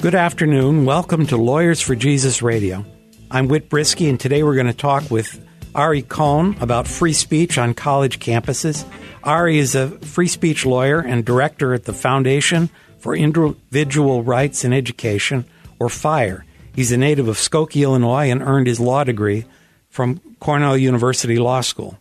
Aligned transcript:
Good 0.00 0.14
afternoon. 0.14 0.84
Welcome 0.84 1.26
to 1.26 1.36
Lawyers 1.36 1.80
for 1.80 1.96
Jesus 1.96 2.40
Radio. 2.40 2.84
I'm 3.32 3.48
Whit 3.48 3.68
Brisky, 3.68 4.08
and 4.08 4.18
today 4.18 4.44
we're 4.44 4.54
going 4.54 4.68
to 4.68 4.72
talk 4.72 5.10
with 5.10 5.44
Ari 5.74 6.02
Cohn 6.02 6.56
about 6.60 6.86
free 6.86 7.12
speech 7.12 7.58
on 7.58 7.74
college 7.74 8.20
campuses. 8.20 8.88
Ari 9.24 9.58
is 9.58 9.74
a 9.74 9.88
free 9.88 10.28
speech 10.28 10.64
lawyer 10.64 11.00
and 11.00 11.24
director 11.24 11.74
at 11.74 11.82
the 11.82 11.92
Foundation 11.92 12.70
for 13.00 13.16
Individual 13.16 14.22
Rights 14.22 14.64
in 14.64 14.72
Education, 14.72 15.44
or 15.80 15.88
FIRE. 15.88 16.44
He's 16.76 16.92
a 16.92 16.96
native 16.96 17.26
of 17.26 17.36
Skokie, 17.36 17.82
Illinois, 17.82 18.30
and 18.30 18.40
earned 18.40 18.68
his 18.68 18.78
law 18.78 19.02
degree 19.02 19.46
from 19.90 20.20
Cornell 20.38 20.76
University 20.76 21.38
Law 21.38 21.60
School. 21.60 21.98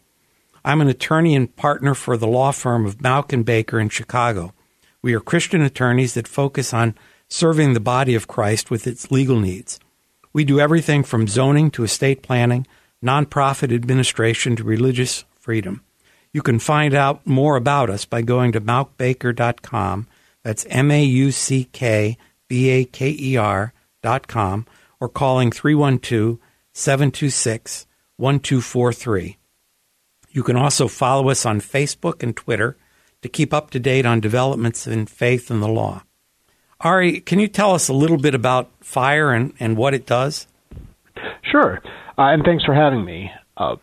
I'm 0.63 0.81
an 0.81 0.87
attorney 0.87 1.35
and 1.35 1.53
partner 1.55 1.95
for 1.95 2.15
the 2.15 2.27
law 2.27 2.51
firm 2.51 2.85
of 2.85 2.99
Mauck 2.99 3.33
and 3.33 3.43
Baker 3.43 3.79
in 3.79 3.89
Chicago. 3.89 4.53
We 5.01 5.15
are 5.15 5.19
Christian 5.19 5.63
attorneys 5.63 6.13
that 6.13 6.27
focus 6.27 6.75
on 6.75 6.93
serving 7.29 7.73
the 7.73 7.79
body 7.79 8.15
of 8.15 8.27
Christ 8.27 8.71
with 8.71 8.87
its 8.87 9.11
legal 9.11 9.39
needs. 9.39 9.79
We 10.33 10.43
do 10.43 10.59
everything 10.59 11.03
from 11.03 11.27
zoning 11.27 11.71
to 11.71 11.83
estate 11.83 12.21
planning, 12.21 12.67
nonprofit 13.03 13.73
administration 13.73 14.55
to 14.55 14.63
religious 14.63 15.25
freedom. 15.39 15.83
You 16.33 16.41
can 16.41 16.59
find 16.59 16.93
out 16.93 17.25
more 17.25 17.55
about 17.55 17.89
us 17.89 18.05
by 18.05 18.21
going 18.21 18.51
to 18.51 18.61
mauckbaker.com. 18.61 20.07
That's 20.43 20.65
M 20.69 20.91
A 20.91 21.03
U 21.03 21.31
C 21.31 21.63
K 21.71 22.17
B 22.47 22.69
A 22.69 22.85
K 22.85 23.15
E 23.19 23.37
R.com 23.37 24.65
or 24.99 25.09
calling 25.09 25.51
312 25.51 26.37
726 26.73 27.87
1243. 28.17 29.37
You 30.29 30.43
can 30.43 30.55
also 30.55 30.87
follow 30.87 31.29
us 31.29 31.45
on 31.45 31.61
Facebook 31.61 32.21
and 32.21 32.35
Twitter 32.35 32.77
to 33.21 33.29
keep 33.29 33.53
up 33.53 33.71
to 33.71 33.79
date 33.79 34.05
on 34.05 34.19
developments 34.19 34.85
in 34.85 35.05
faith 35.07 35.49
and 35.49 35.61
the 35.61 35.67
law. 35.67 36.03
Ari, 36.81 37.21
can 37.21 37.39
you 37.39 37.47
tell 37.47 37.73
us 37.73 37.87
a 37.87 37.93
little 37.93 38.17
bit 38.17 38.35
about 38.35 38.69
FIRE 38.81 39.33
and, 39.33 39.53
and 39.59 39.77
what 39.77 39.93
it 39.93 40.05
does? 40.05 40.47
Sure, 41.41 41.81
uh, 42.17 42.33
and 42.33 42.43
thanks 42.43 42.63
for 42.63 42.73
having 42.73 43.03
me. 43.03 43.31
Uh, 43.55 43.77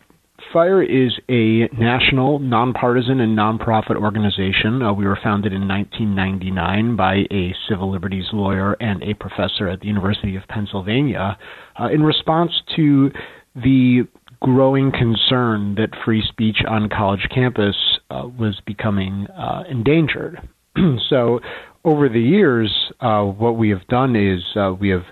FIRE 0.53 0.83
is 0.83 1.11
a 1.27 1.67
national, 1.77 2.39
nonpartisan, 2.39 3.19
and 3.19 3.37
nonprofit 3.37 3.97
organization. 3.97 4.81
Uh, 4.81 4.93
we 4.93 5.05
were 5.05 5.19
founded 5.21 5.51
in 5.51 5.67
1999 5.67 6.95
by 6.95 7.25
a 7.29 7.53
civil 7.67 7.91
liberties 7.91 8.27
lawyer 8.31 8.73
and 8.79 9.03
a 9.03 9.13
professor 9.15 9.67
at 9.67 9.81
the 9.81 9.87
University 9.87 10.37
of 10.37 10.43
Pennsylvania 10.47 11.37
uh, 11.77 11.89
in 11.89 12.03
response 12.03 12.51
to 12.77 13.11
the 13.55 14.03
growing 14.41 14.91
concern 14.91 15.75
that 15.75 15.89
free 16.05 16.23
speech 16.29 16.57
on 16.67 16.87
college 16.87 17.27
campus 17.33 17.75
uh, 18.09 18.27
was 18.39 18.61
becoming 18.65 19.27
uh, 19.37 19.63
endangered. 19.69 20.39
so 21.09 21.39
over 21.85 22.09
the 22.09 22.19
years, 22.19 22.91
uh, 22.99 23.23
what 23.23 23.57
we 23.57 23.69
have 23.69 23.87
done 23.87 24.15
is 24.15 24.41
uh, 24.57 24.73
we 24.73 24.89
have 24.89 25.05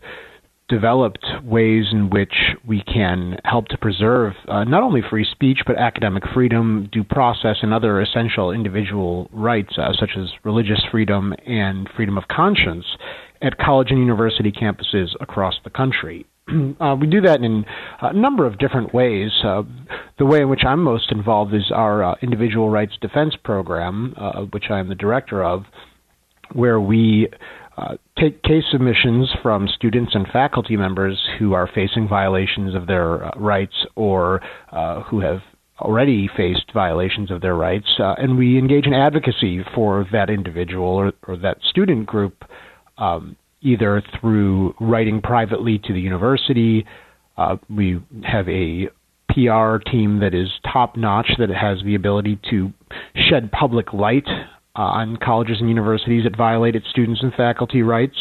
developed 0.70 1.26
ways 1.44 1.86
in 1.92 2.10
which 2.10 2.34
we 2.66 2.82
can 2.84 3.38
help 3.46 3.68
to 3.68 3.78
preserve 3.78 4.34
uh, 4.48 4.64
not 4.64 4.82
only 4.82 5.02
free 5.08 5.26
speech 5.30 5.60
but 5.68 5.78
academic 5.78 6.24
freedom, 6.34 6.90
due 6.92 7.04
process, 7.04 7.58
and 7.62 7.74
other 7.74 8.02
essential 8.02 8.52
individual 8.52 9.30
rights 9.32 9.78
uh, 9.78 9.92
such 10.00 10.12
as 10.18 10.30
religious 10.44 10.82
freedom 10.90 11.34
and 11.46 11.88
freedom 11.96 12.18
of 12.18 12.24
conscience 12.28 12.86
at 13.42 13.58
college 13.60 13.92
and 13.92 14.00
university 14.00 14.52
campuses 14.52 15.10
across 15.22 15.56
the 15.64 15.70
country. 15.70 16.26
Uh, 16.80 16.94
we 17.00 17.08
do 17.08 17.22
that 17.22 17.42
in 17.42 17.64
a 18.02 18.12
number 18.12 18.46
of 18.46 18.60
different 18.60 18.94
ways. 18.94 19.32
Uh, 19.46 19.64
the 20.20 20.26
way 20.26 20.42
in 20.42 20.50
which 20.50 20.66
I'm 20.68 20.84
most 20.84 21.10
involved 21.10 21.54
is 21.54 21.72
our 21.74 22.04
uh, 22.04 22.16
Individual 22.22 22.70
Rights 22.70 22.98
Defense 23.02 23.36
Program, 23.42 24.14
uh, 24.18 24.42
which 24.52 24.66
I 24.70 24.80
am 24.80 24.90
the 24.90 24.96
director 24.96 25.42
of, 25.42 25.64
where 26.54 26.80
we 26.80 27.28
uh, 27.78 27.96
take 28.20 28.44
case 28.44 28.64
submissions 28.72 29.30
from 29.42 29.68
students 29.68 30.14
and 30.14 30.28
faculty 30.32 30.78
members 30.78 31.20
who 31.40 31.54
are 31.54 31.68
facing 31.74 32.08
violations 32.08 32.76
of 32.76 32.88
their 32.88 33.26
uh, 33.26 33.32
rights 33.36 33.74
or 33.96 34.42
uh, 34.72 35.02
who 35.04 35.20
have 35.20 35.40
already 35.80 36.30
faced 36.38 36.72
violations 36.74 37.32
of 37.32 37.42
their 37.42 37.56
rights, 37.56 37.88
uh, 38.00 38.14
and 38.18 38.38
we 38.38 38.58
engage 38.58 38.86
in 38.86 38.94
advocacy 38.94 39.62
for 39.74 40.06
that 40.12 40.30
individual 40.30 40.88
or, 40.88 41.12
or 41.28 41.36
that 41.36 41.58
student 41.68 42.06
group, 42.06 42.46
um, 43.00 43.36
either 43.62 44.02
through 44.20 44.74
writing 44.80 45.20
privately 45.22 45.80
to 45.84 45.94
the 45.94 46.00
university. 46.00 46.86
Uh, 47.38 47.58
we 47.76 48.00
have 48.24 48.48
a 48.48 48.88
PR 49.30 49.78
team 49.90 50.20
that 50.20 50.34
is 50.34 50.48
top 50.72 50.96
notch, 50.96 51.32
that 51.40 51.50
has 51.50 51.80
the 51.84 51.96
ability 51.96 52.40
to 52.52 52.72
shed 53.16 53.52
public 53.52 53.92
light 53.94 54.28
uh, 54.76 54.82
on 54.82 55.18
colleges 55.18 55.58
and 55.60 55.70
universities 55.70 56.24
that 56.24 56.36
violate 56.36 56.76
its 56.76 56.90
students 56.90 57.22
and 57.22 57.34
faculty 57.34 57.82
rights. 57.82 58.18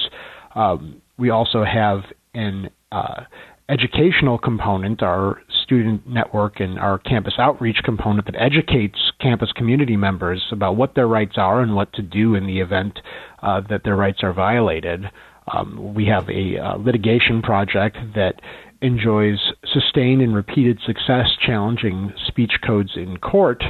Um, 0.54 1.00
we 1.18 1.30
also 1.30 1.64
have 1.64 2.00
an 2.34 2.70
uh, 2.90 3.24
educational 3.68 4.38
component, 4.38 5.02
our 5.02 5.40
student 5.64 6.06
network 6.06 6.60
and 6.60 6.78
our 6.78 6.98
campus 6.98 7.34
outreach 7.38 7.78
component 7.84 8.26
that 8.26 8.34
educates 8.38 8.98
campus 9.20 9.50
community 9.52 9.96
members 9.96 10.42
about 10.52 10.76
what 10.76 10.94
their 10.94 11.08
rights 11.08 11.34
are 11.36 11.62
and 11.62 11.74
what 11.74 11.92
to 11.94 12.02
do 12.02 12.34
in 12.34 12.46
the 12.46 12.60
event 12.60 12.98
uh, 13.42 13.60
that 13.70 13.82
their 13.84 13.96
rights 13.96 14.18
are 14.22 14.32
violated. 14.32 15.04
Um, 15.52 15.94
we 15.94 16.06
have 16.06 16.28
a 16.28 16.58
uh, 16.58 16.76
litigation 16.76 17.40
project 17.42 17.96
that 18.14 18.40
enjoys 18.82 19.38
sustained 19.72 20.20
and 20.20 20.34
repeated 20.34 20.78
success 20.84 21.28
challenging 21.44 22.12
speech 22.26 22.52
codes 22.66 22.90
in 22.96 23.16
court 23.18 23.62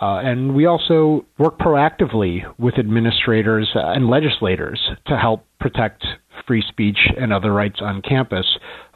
uh, 0.00 0.18
and 0.18 0.54
we 0.54 0.66
also 0.66 1.24
work 1.38 1.58
proactively 1.58 2.42
with 2.58 2.78
administrators 2.78 3.70
and 3.74 4.08
legislators 4.08 4.80
to 5.06 5.16
help 5.16 5.44
protect 5.58 6.04
free 6.46 6.62
speech 6.68 6.98
and 7.18 7.32
other 7.32 7.52
rights 7.52 7.80
on 7.80 8.02
campus 8.02 8.46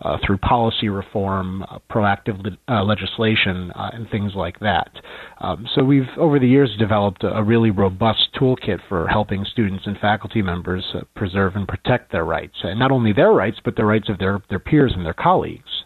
uh, 0.00 0.16
through 0.24 0.38
policy 0.38 0.88
reform, 0.88 1.62
uh, 1.64 1.78
proactive 1.90 2.56
uh, 2.68 2.82
legislation, 2.82 3.70
uh, 3.72 3.90
and 3.92 4.08
things 4.10 4.32
like 4.34 4.58
that. 4.60 4.90
Um, 5.40 5.66
so 5.74 5.82
we've, 5.84 6.08
over 6.16 6.38
the 6.38 6.48
years, 6.48 6.74
developed 6.78 7.24
a, 7.24 7.42
really 7.42 7.70
robust 7.70 8.28
toolkit 8.40 8.78
for 8.88 9.08
helping 9.08 9.44
students 9.44 9.86
and 9.86 9.98
faculty 9.98 10.42
members 10.42 10.84
uh, 10.94 11.00
preserve 11.16 11.56
and 11.56 11.66
protect 11.66 12.12
their 12.12 12.24
rights, 12.24 12.54
and 12.62 12.78
not 12.78 12.90
only 12.90 13.12
their 13.12 13.32
rights, 13.32 13.58
but 13.64 13.76
the 13.76 13.84
rights 13.84 14.08
of 14.08 14.18
their, 14.18 14.40
their 14.48 14.60
peers 14.60 14.92
and 14.94 15.04
their 15.04 15.12
colleagues. 15.14 15.81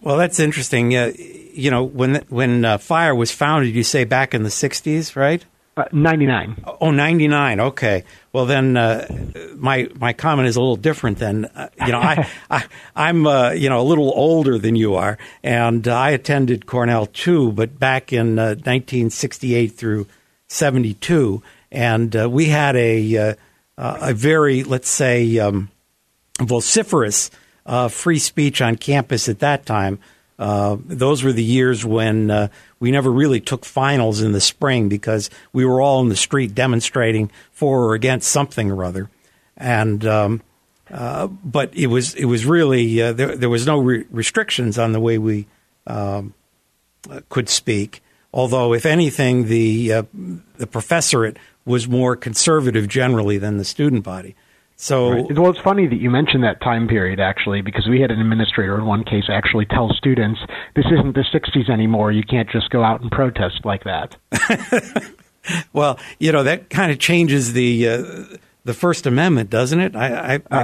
Well, 0.00 0.16
that's 0.16 0.38
interesting. 0.38 0.94
Uh, 0.96 1.12
you 1.16 1.70
know, 1.70 1.84
when 1.84 2.16
when 2.28 2.64
uh, 2.64 2.78
Fire 2.78 3.14
was 3.14 3.32
founded, 3.32 3.74
you 3.74 3.82
say 3.82 4.04
back 4.04 4.34
in 4.34 4.42
the 4.42 4.48
'60s, 4.48 5.16
right? 5.16 5.44
Uh, 5.76 5.84
99. 5.92 6.64
Oh, 6.80 6.90
99. 6.90 7.60
Okay. 7.60 8.02
Well, 8.32 8.46
then 8.46 8.76
uh, 8.76 9.06
my 9.54 9.88
my 9.94 10.12
comment 10.12 10.48
is 10.48 10.56
a 10.56 10.60
little 10.60 10.76
different. 10.76 11.18
Then 11.18 11.44
uh, 11.54 11.68
you 11.84 11.92
know, 11.92 12.00
I, 12.00 12.28
I 12.50 12.64
I'm 12.94 13.26
uh, 13.26 13.50
you 13.50 13.68
know 13.68 13.80
a 13.80 13.82
little 13.82 14.12
older 14.14 14.58
than 14.58 14.76
you 14.76 14.94
are, 14.94 15.18
and 15.42 15.86
I 15.86 16.10
attended 16.10 16.66
Cornell 16.66 17.06
too, 17.06 17.52
but 17.52 17.78
back 17.78 18.12
in 18.12 18.36
1968 18.36 19.68
through 19.68 20.06
72, 20.48 21.42
and 21.70 22.14
we 22.32 22.46
had 22.46 22.76
a 22.76 23.36
a 23.76 24.14
very 24.14 24.64
let's 24.64 24.88
say 24.88 25.38
um, 25.38 25.70
vociferous 26.40 27.30
uh, 27.68 27.88
free 27.88 28.18
speech 28.18 28.60
on 28.60 28.76
campus 28.76 29.28
at 29.28 29.38
that 29.40 29.66
time. 29.66 30.00
Uh, 30.38 30.76
those 30.86 31.22
were 31.22 31.32
the 31.32 31.44
years 31.44 31.84
when 31.84 32.30
uh, 32.30 32.48
we 32.80 32.90
never 32.90 33.10
really 33.10 33.40
took 33.40 33.64
finals 33.64 34.22
in 34.22 34.32
the 34.32 34.40
spring 34.40 34.88
because 34.88 35.30
we 35.52 35.64
were 35.64 35.80
all 35.80 36.00
in 36.00 36.08
the 36.08 36.16
street 36.16 36.54
demonstrating 36.54 37.30
for 37.52 37.84
or 37.84 37.94
against 37.94 38.30
something 38.30 38.70
or 38.70 38.84
other, 38.84 39.10
and 39.56 40.06
um, 40.06 40.40
uh, 40.92 41.26
but 41.26 41.74
it 41.76 41.88
was 41.88 42.14
it 42.14 42.26
was 42.26 42.46
really 42.46 43.02
uh, 43.02 43.12
there, 43.12 43.36
there 43.36 43.50
was 43.50 43.66
no 43.66 43.78
re- 43.78 44.04
restrictions 44.10 44.78
on 44.78 44.92
the 44.92 45.00
way 45.00 45.18
we 45.18 45.46
um, 45.88 46.34
could 47.28 47.48
speak. 47.48 48.00
Although, 48.32 48.74
if 48.74 48.86
anything, 48.86 49.46
the 49.46 49.92
uh, 49.92 50.02
the 50.56 50.68
professorate 50.68 51.36
was 51.64 51.88
more 51.88 52.14
conservative 52.14 52.86
generally 52.86 53.38
than 53.38 53.58
the 53.58 53.64
student 53.64 54.04
body. 54.04 54.36
So 54.80 55.10
right. 55.10 55.32
well, 55.36 55.50
it's 55.50 55.58
funny 55.58 55.88
that 55.88 56.00
you 56.00 56.08
mentioned 56.08 56.44
that 56.44 56.60
time 56.60 56.86
period 56.86 57.18
actually, 57.18 57.62
because 57.62 57.88
we 57.88 58.00
had 58.00 58.12
an 58.12 58.20
administrator 58.20 58.78
in 58.78 58.86
one 58.86 59.02
case 59.02 59.24
actually 59.28 59.66
tell 59.66 59.92
students, 59.92 60.40
"This 60.76 60.86
isn't 60.86 61.14
the 61.14 61.24
'60s 61.32 61.68
anymore. 61.68 62.12
You 62.12 62.22
can't 62.22 62.48
just 62.48 62.70
go 62.70 62.84
out 62.84 63.00
and 63.00 63.10
protest 63.10 63.64
like 63.64 63.82
that." 63.84 64.14
well, 65.72 65.98
you 66.20 66.30
know 66.30 66.44
that 66.44 66.70
kind 66.70 66.92
of 66.92 66.98
changes 66.98 67.52
the. 67.52 67.88
Uh, 67.88 68.24
the 68.64 68.74
First 68.74 69.06
Amendment, 69.06 69.48
doesn't 69.48 69.80
it? 69.80 69.96
I, 69.96 70.34
I, 70.34 70.40
I 70.50 70.62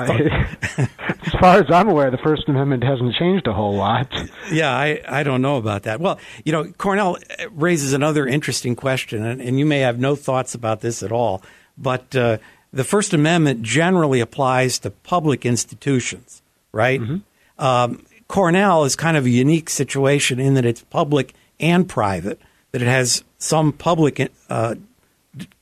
uh, 0.76 0.86
far 1.40 1.58
as 1.58 1.70
I'm 1.70 1.88
aware, 1.88 2.10
the 2.10 2.18
First 2.18 2.48
Amendment 2.48 2.84
hasn't 2.84 3.14
changed 3.14 3.46
a 3.46 3.52
whole 3.52 3.74
lot. 3.74 4.12
Yeah, 4.50 4.70
I, 4.70 5.00
I 5.06 5.22
don't 5.22 5.42
know 5.42 5.56
about 5.56 5.82
that. 5.82 6.00
Well, 6.00 6.18
you 6.44 6.52
know, 6.52 6.64
Cornell 6.78 7.18
raises 7.50 7.92
another 7.92 8.26
interesting 8.26 8.76
question, 8.76 9.24
and, 9.24 9.40
and 9.40 9.58
you 9.58 9.66
may 9.66 9.80
have 9.80 9.98
no 9.98 10.16
thoughts 10.16 10.54
about 10.54 10.80
this 10.80 11.02
at 11.02 11.12
all, 11.12 11.42
but 11.76 12.14
uh, 12.16 12.38
the 12.74 12.84
First 12.84 13.14
Amendment 13.14 13.62
generally 13.62 14.18
applies 14.18 14.80
to 14.80 14.90
public 14.90 15.46
institutions, 15.46 16.42
right? 16.72 17.00
Mm-hmm. 17.00 17.64
Um, 17.64 18.04
Cornell 18.26 18.84
is 18.84 18.96
kind 18.96 19.16
of 19.16 19.26
a 19.26 19.30
unique 19.30 19.70
situation 19.70 20.40
in 20.40 20.54
that 20.54 20.64
it's 20.64 20.82
public 20.82 21.34
and 21.60 21.88
private, 21.88 22.40
that 22.72 22.82
it 22.82 22.88
has 22.88 23.22
some 23.38 23.72
public 23.72 24.32
uh, 24.50 24.74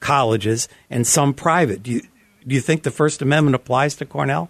colleges 0.01 0.69
and 0.89 1.07
some 1.07 1.35
private. 1.35 1.83
Do 1.83 1.93
you, 1.93 2.01
do 2.47 2.55
you 2.55 2.63
think 2.63 2.83
the 2.83 2.91
First 2.91 3.21
Amendment 3.21 3.57
applies 3.57 3.95
to 3.97 4.07
Cornell? 4.07 4.49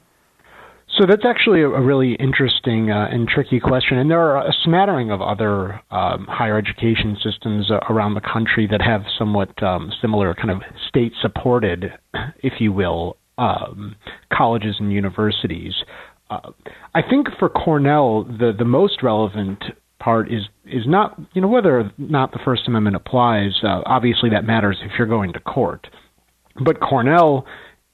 So 0.98 1.06
that's 1.06 1.24
actually 1.24 1.62
a, 1.62 1.68
really 1.68 2.14
interesting 2.14 2.90
uh, 2.90 3.08
and 3.10 3.26
tricky 3.26 3.60
question, 3.60 3.96
and 3.96 4.10
there 4.10 4.20
are 4.20 4.46
a 4.46 4.52
smattering 4.62 5.10
of 5.10 5.22
other 5.22 5.80
um, 5.90 6.26
higher 6.28 6.58
education 6.58 7.16
systems 7.22 7.70
uh, 7.70 7.78
around 7.88 8.12
the 8.14 8.20
country 8.20 8.68
that 8.70 8.82
have 8.82 9.02
somewhat 9.18 9.62
um, 9.62 9.90
similar 10.02 10.34
kind 10.34 10.50
of 10.50 10.60
state-supported, 10.88 11.94
if 12.42 12.54
you 12.60 12.72
will, 12.72 13.16
um, 13.38 13.96
colleges 14.30 14.76
and 14.80 14.92
universities. 14.92 15.72
Uh, 16.28 16.50
I 16.94 17.00
think 17.00 17.28
for 17.38 17.48
Cornell, 17.48 18.24
the 18.24 18.52
the 18.56 18.64
most 18.64 19.02
relevant 19.02 19.62
part 19.98 20.30
is 20.30 20.42
is 20.66 20.82
not 20.86 21.18
you 21.32 21.40
know 21.40 21.48
whether 21.48 21.80
or 21.80 21.92
not 21.96 22.32
the 22.32 22.38
First 22.44 22.62
Amendment 22.66 22.96
applies. 22.96 23.52
Uh, 23.62 23.80
obviously, 23.86 24.28
that 24.30 24.44
matters 24.44 24.78
if 24.82 24.92
you're 24.98 25.06
going 25.06 25.32
to 25.32 25.40
court, 25.40 25.86
but 26.64 26.80
Cornell 26.80 27.46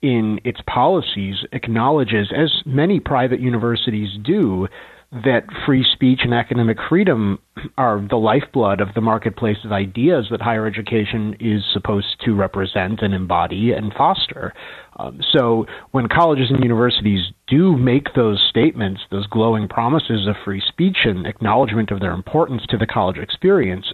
in 0.02 0.40
its 0.44 0.60
policies 0.66 1.36
acknowledges, 1.52 2.32
as 2.36 2.50
many 2.64 3.00
private 3.00 3.40
universities 3.40 4.10
do, 4.22 4.68
that 5.10 5.44
free 5.64 5.86
speech 5.94 6.20
and 6.22 6.34
academic 6.34 6.76
freedom 6.86 7.38
are 7.78 8.06
the 8.10 8.16
lifeblood 8.16 8.80
of 8.80 8.88
the 8.94 9.00
marketplace 9.00 9.56
of 9.64 9.72
ideas 9.72 10.26
that 10.30 10.42
higher 10.42 10.66
education 10.66 11.34
is 11.40 11.64
supposed 11.72 12.20
to 12.24 12.34
represent 12.34 13.00
and 13.00 13.14
embody 13.14 13.72
and 13.72 13.92
foster. 13.94 14.52
Um, 14.98 15.20
so 15.32 15.64
when 15.92 16.08
colleges 16.08 16.50
and 16.50 16.62
universities 16.62 17.32
do 17.46 17.74
make 17.76 18.14
those 18.14 18.44
statements, 18.50 19.00
those 19.10 19.26
glowing 19.28 19.66
promises 19.66 20.26
of 20.26 20.36
free 20.44 20.62
speech 20.66 20.98
and 21.04 21.26
acknowledgement 21.26 21.90
of 21.90 22.00
their 22.00 22.12
importance 22.12 22.62
to 22.68 22.76
the 22.76 22.86
college 22.86 23.16
experience, 23.16 23.86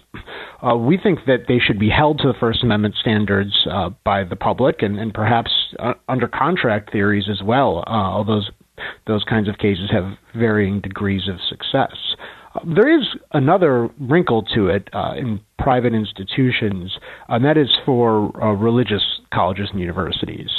uh, 0.67 0.75
we 0.75 0.97
think 0.97 1.19
that 1.27 1.45
they 1.47 1.59
should 1.59 1.79
be 1.79 1.89
held 1.89 2.17
to 2.19 2.27
the 2.27 2.39
First 2.39 2.61
Amendment 2.61 2.95
standards 2.99 3.53
uh, 3.71 3.89
by 4.03 4.25
the 4.25 4.35
public 4.35 4.81
and, 4.81 4.99
and 4.99 5.13
perhaps 5.13 5.51
uh, 5.79 5.93
under 6.09 6.27
contract 6.27 6.91
theories 6.91 7.29
as 7.31 7.41
well, 7.41 7.83
uh, 7.87 7.91
although 7.91 8.41
those 9.07 9.23
kinds 9.23 9.47
of 9.49 9.57
cases 9.57 9.89
have 9.91 10.17
varying 10.35 10.81
degrees 10.81 11.27
of 11.27 11.37
success. 11.49 11.95
Uh, 12.55 12.59
there 12.75 12.99
is 12.99 13.05
another 13.33 13.89
wrinkle 13.99 14.43
to 14.55 14.67
it 14.67 14.89
uh, 14.93 15.13
in 15.17 15.39
private 15.59 15.93
institutions, 15.93 16.97
and 17.27 17.43
that 17.43 17.57
is 17.57 17.69
for 17.85 18.31
uh, 18.41 18.51
religious 18.53 19.03
colleges 19.33 19.69
and 19.71 19.79
universities. 19.79 20.49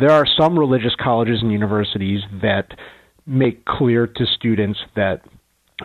There 0.00 0.10
are 0.10 0.26
some 0.38 0.58
religious 0.58 0.94
colleges 1.00 1.40
and 1.40 1.50
universities 1.50 2.20
that 2.42 2.68
make 3.26 3.64
clear 3.64 4.06
to 4.06 4.26
students 4.26 4.78
that 4.96 5.22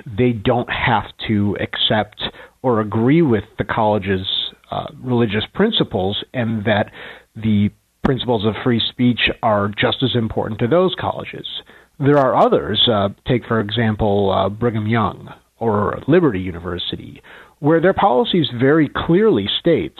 they 0.05 0.31
don't 0.31 0.69
have 0.69 1.05
to 1.27 1.55
accept 1.59 2.21
or 2.61 2.79
agree 2.79 3.21
with 3.21 3.43
the 3.57 3.63
college's 3.63 4.27
uh, 4.71 4.87
religious 5.01 5.43
principles, 5.53 6.23
and 6.33 6.65
that 6.65 6.91
the 7.35 7.69
principles 8.03 8.45
of 8.45 8.53
free 8.63 8.81
speech 8.89 9.29
are 9.41 9.69
just 9.69 10.03
as 10.03 10.15
important 10.15 10.59
to 10.59 10.67
those 10.67 10.95
colleges. 10.99 11.47
There 11.99 12.17
are 12.17 12.35
others, 12.35 12.87
uh, 12.91 13.09
take 13.27 13.45
for 13.45 13.59
example 13.59 14.31
uh, 14.31 14.49
Brigham 14.49 14.87
Young 14.87 15.33
or 15.57 16.01
Liberty 16.07 16.39
University, 16.39 17.21
where 17.59 17.79
their 17.79 17.93
policies 17.93 18.47
very 18.59 18.89
clearly 18.93 19.47
state 19.59 19.97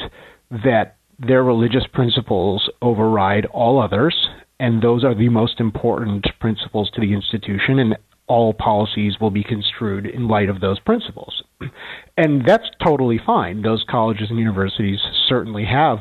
that 0.52 0.98
their 1.20 1.44
religious 1.44 1.86
principles 1.94 2.70
override 2.82 3.46
all 3.48 3.82
others, 3.82 4.16
and 4.60 4.82
those 4.82 5.04
are 5.04 5.16
the 5.16 5.30
most 5.30 5.60
important 5.60 6.26
principles 6.40 6.92
to 6.92 7.02
the 7.02 7.14
institution, 7.14 7.80
and 7.80 7.96
all 8.28 8.54
policies 8.54 9.20
will 9.20 9.30
be 9.30 9.44
construed 9.44 10.06
in 10.06 10.28
light 10.28 10.50
of 10.50 10.60
those 10.60 10.80
principles. 10.80 11.44
And 12.16 12.46
that's 12.46 12.70
totally 12.84 13.20
fine. 13.26 13.64
Those 13.64 13.84
colleges 13.90 14.30
and 14.30 14.38
universities 14.38 15.00
certainly 15.28 15.66
have 15.66 15.98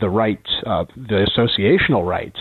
the 0.00 0.08
right, 0.08 0.40
uh, 0.66 0.84
the 0.96 1.26
associational 1.36 2.06
right 2.06 2.34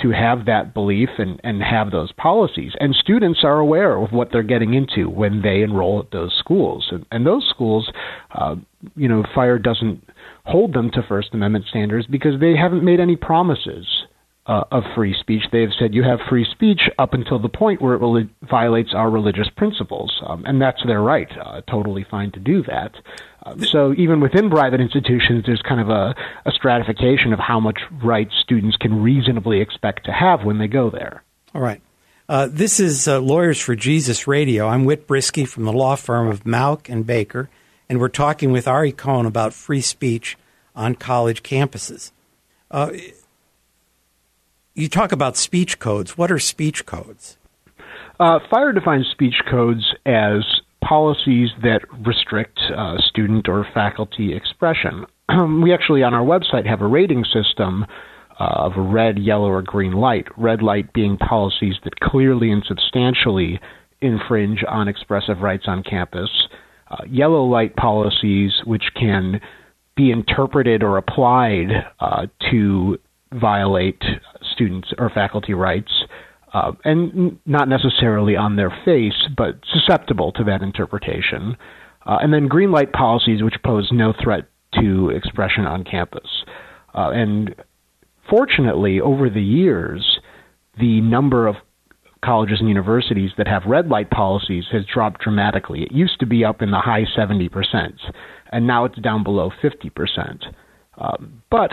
to 0.00 0.10
have 0.10 0.46
that 0.46 0.72
belief 0.72 1.10
and, 1.18 1.40
and 1.44 1.62
have 1.62 1.90
those 1.90 2.10
policies. 2.12 2.72
And 2.80 2.94
students 2.94 3.40
are 3.44 3.58
aware 3.58 3.96
of 3.96 4.10
what 4.10 4.28
they're 4.32 4.42
getting 4.42 4.74
into 4.74 5.08
when 5.08 5.42
they 5.42 5.60
enroll 5.60 6.00
at 6.00 6.10
those 6.10 6.34
schools. 6.38 6.88
And, 6.90 7.04
and 7.10 7.26
those 7.26 7.46
schools, 7.50 7.90
uh, 8.34 8.56
you 8.96 9.08
know, 9.08 9.22
fire 9.34 9.58
doesn't 9.58 10.02
hold 10.44 10.72
them 10.72 10.90
to 10.92 11.02
First 11.06 11.34
Amendment 11.34 11.66
standards 11.68 12.06
because 12.06 12.40
they 12.40 12.56
haven't 12.56 12.82
made 12.82 13.00
any 13.00 13.16
promises 13.16 13.86
uh, 14.46 14.64
of 14.72 14.82
free 14.94 15.14
speech. 15.20 15.42
They 15.52 15.60
have 15.60 15.70
said 15.78 15.94
you 15.94 16.02
have 16.02 16.18
free 16.28 16.46
speech 16.50 16.82
up 16.98 17.14
until 17.14 17.38
the 17.38 17.48
point 17.48 17.80
where 17.80 17.94
it 17.94 18.28
violates 18.42 18.90
our 18.92 19.10
religious 19.10 19.48
principles, 19.56 20.20
um, 20.26 20.44
and 20.44 20.60
that's 20.60 20.82
their 20.84 21.00
right. 21.00 21.28
Uh, 21.38 21.60
totally 21.70 22.04
fine 22.10 22.32
to 22.32 22.40
do 22.40 22.62
that. 22.64 22.92
Um, 23.44 23.60
so 23.60 23.92
even 23.96 24.20
within 24.20 24.50
private 24.50 24.80
institutions, 24.80 25.44
there's 25.46 25.62
kind 25.62 25.80
of 25.80 25.88
a, 25.88 26.14
a 26.44 26.52
stratification 26.52 27.32
of 27.32 27.38
how 27.38 27.60
much 27.60 27.80
rights 28.02 28.32
students 28.42 28.76
can 28.76 29.02
reasonably 29.02 29.60
expect 29.60 30.06
to 30.06 30.12
have 30.12 30.44
when 30.44 30.58
they 30.58 30.68
go 30.68 30.90
there. 30.90 31.22
All 31.54 31.62
right. 31.62 31.80
Uh, 32.28 32.48
this 32.50 32.80
is 32.80 33.06
uh, 33.06 33.20
Lawyers 33.20 33.60
for 33.60 33.76
Jesus 33.76 34.26
Radio. 34.26 34.66
I'm 34.66 34.84
Whit 34.84 35.06
Brisky 35.06 35.46
from 35.46 35.64
the 35.64 35.72
law 35.72 35.96
firm 35.96 36.28
of 36.28 36.44
Mauck 36.44 36.88
and 36.88 37.06
Baker, 37.06 37.50
and 37.88 38.00
we're 38.00 38.08
talking 38.08 38.52
with 38.52 38.66
Ari 38.66 38.92
Cohn 38.92 39.26
about 39.26 39.52
free 39.52 39.82
speech 39.82 40.38
on 40.74 40.94
college 40.94 41.42
campuses. 41.42 42.10
You 44.74 44.88
talk 44.88 45.12
about 45.12 45.36
speech 45.36 45.78
codes. 45.78 46.16
What 46.16 46.32
are 46.32 46.38
speech 46.38 46.86
codes? 46.86 47.36
Uh, 48.18 48.38
Fire 48.50 48.72
defines 48.72 49.06
speech 49.10 49.34
codes 49.50 49.94
as 50.06 50.44
policies 50.82 51.50
that 51.62 51.82
restrict 52.06 52.58
uh, 52.74 52.96
student 52.98 53.48
or 53.48 53.66
faculty 53.74 54.34
expression. 54.34 55.04
we 55.62 55.74
actually, 55.74 56.02
on 56.02 56.14
our 56.14 56.24
website, 56.24 56.66
have 56.66 56.80
a 56.80 56.86
rating 56.86 57.24
system 57.24 57.84
uh, 58.40 58.44
of 58.44 58.72
a 58.76 58.80
red, 58.80 59.18
yellow, 59.18 59.48
or 59.48 59.60
green 59.60 59.92
light. 59.92 60.26
Red 60.38 60.62
light 60.62 60.92
being 60.94 61.18
policies 61.18 61.74
that 61.84 62.00
clearly 62.00 62.50
and 62.50 62.64
substantially 62.66 63.60
infringe 64.00 64.64
on 64.66 64.88
expressive 64.88 65.40
rights 65.40 65.64
on 65.66 65.82
campus. 65.82 66.30
Uh, 66.90 67.04
yellow 67.08 67.44
light 67.44 67.76
policies, 67.76 68.52
which 68.64 68.84
can 68.98 69.38
be 69.96 70.10
interpreted 70.10 70.82
or 70.82 70.96
applied 70.96 71.68
uh, 72.00 72.26
to 72.50 72.98
violate 73.34 74.02
students 74.52 74.88
or 74.98 75.10
faculty 75.10 75.54
rights, 75.54 75.92
uh, 76.54 76.72
and 76.84 77.38
not 77.46 77.68
necessarily 77.68 78.36
on 78.36 78.56
their 78.56 78.72
face, 78.84 79.28
but 79.36 79.58
susceptible 79.72 80.32
to 80.32 80.44
that 80.44 80.62
interpretation. 80.62 81.56
Uh, 82.04 82.18
and 82.20 82.32
then 82.32 82.48
green 82.48 82.70
light 82.72 82.92
policies, 82.92 83.42
which 83.42 83.54
pose 83.64 83.88
no 83.92 84.12
threat 84.22 84.48
to 84.80 85.10
expression 85.10 85.66
on 85.66 85.84
campus. 85.84 86.44
Uh, 86.94 87.10
and 87.10 87.54
fortunately, 88.28 89.00
over 89.00 89.30
the 89.30 89.42
years, 89.42 90.18
the 90.78 91.00
number 91.00 91.46
of 91.46 91.56
colleges 92.24 92.58
and 92.60 92.68
universities 92.68 93.30
that 93.36 93.48
have 93.48 93.62
red 93.66 93.88
light 93.88 94.10
policies 94.10 94.64
has 94.70 94.82
dropped 94.92 95.20
dramatically. 95.20 95.82
It 95.82 95.92
used 95.92 96.20
to 96.20 96.26
be 96.26 96.44
up 96.44 96.62
in 96.62 96.70
the 96.70 96.78
high 96.78 97.04
70%, 97.16 97.50
and 98.52 98.66
now 98.66 98.84
it's 98.84 98.98
down 99.00 99.24
below 99.24 99.50
50%. 99.62 100.44
Um, 100.98 101.42
but 101.50 101.72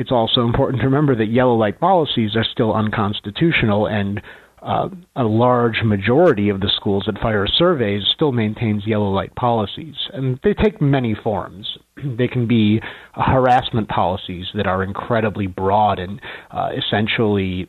it's 0.00 0.10
also 0.10 0.46
important 0.46 0.80
to 0.80 0.86
remember 0.86 1.14
that 1.14 1.26
yellow 1.26 1.54
light 1.54 1.78
policies 1.78 2.34
are 2.34 2.44
still 2.44 2.72
unconstitutional, 2.72 3.86
and 3.86 4.20
uh, 4.62 4.88
a 5.16 5.24
large 5.24 5.82
majority 5.84 6.48
of 6.48 6.60
the 6.60 6.70
schools 6.76 7.04
that 7.06 7.18
fire 7.18 7.46
surveys 7.46 8.02
still 8.14 8.32
maintains 8.32 8.86
yellow 8.86 9.10
light 9.10 9.34
policies, 9.34 9.94
and 10.12 10.38
they 10.42 10.54
take 10.54 10.80
many 10.80 11.14
forms. 11.14 11.78
They 12.16 12.28
can 12.28 12.46
be 12.46 12.80
harassment 13.12 13.88
policies 13.88 14.46
that 14.54 14.66
are 14.66 14.82
incredibly 14.82 15.46
broad 15.46 15.98
and 15.98 16.18
uh, 16.50 16.70
essentially 16.74 17.68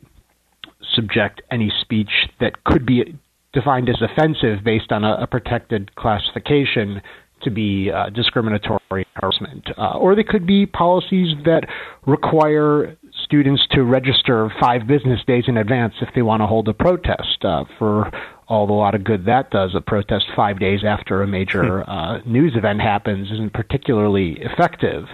subject 0.94 1.42
any 1.50 1.70
speech 1.82 2.10
that 2.40 2.64
could 2.64 2.86
be 2.86 3.18
defined 3.52 3.90
as 3.90 4.00
offensive 4.00 4.64
based 4.64 4.90
on 4.90 5.04
a, 5.04 5.14
a 5.20 5.26
protected 5.26 5.94
classification 5.96 7.02
to 7.42 7.50
be 7.50 7.90
uh, 7.90 8.10
discriminatory 8.10 9.06
harassment. 9.14 9.68
Uh, 9.76 9.98
or 9.98 10.14
they 10.14 10.24
could 10.24 10.46
be 10.46 10.66
policies 10.66 11.34
that 11.44 11.68
require 12.06 12.96
students 13.24 13.66
to 13.70 13.82
register 13.82 14.50
five 14.60 14.86
business 14.86 15.20
days 15.26 15.44
in 15.46 15.56
advance 15.56 15.94
if 16.00 16.08
they 16.14 16.22
want 16.22 16.40
to 16.40 16.46
hold 16.46 16.68
a 16.68 16.74
protest. 16.74 17.44
Uh, 17.44 17.64
for 17.78 18.10
all 18.48 18.66
the 18.66 18.72
lot 18.72 18.94
of 18.94 19.04
good 19.04 19.24
that 19.26 19.50
does, 19.50 19.74
a 19.74 19.80
protest 19.80 20.26
five 20.36 20.58
days 20.58 20.80
after 20.84 21.22
a 21.22 21.26
major 21.26 21.82
hmm. 21.82 21.90
uh, 21.90 22.18
news 22.20 22.54
event 22.56 22.80
happens 22.80 23.30
isn't 23.30 23.52
particularly 23.52 24.38
effective. 24.40 25.04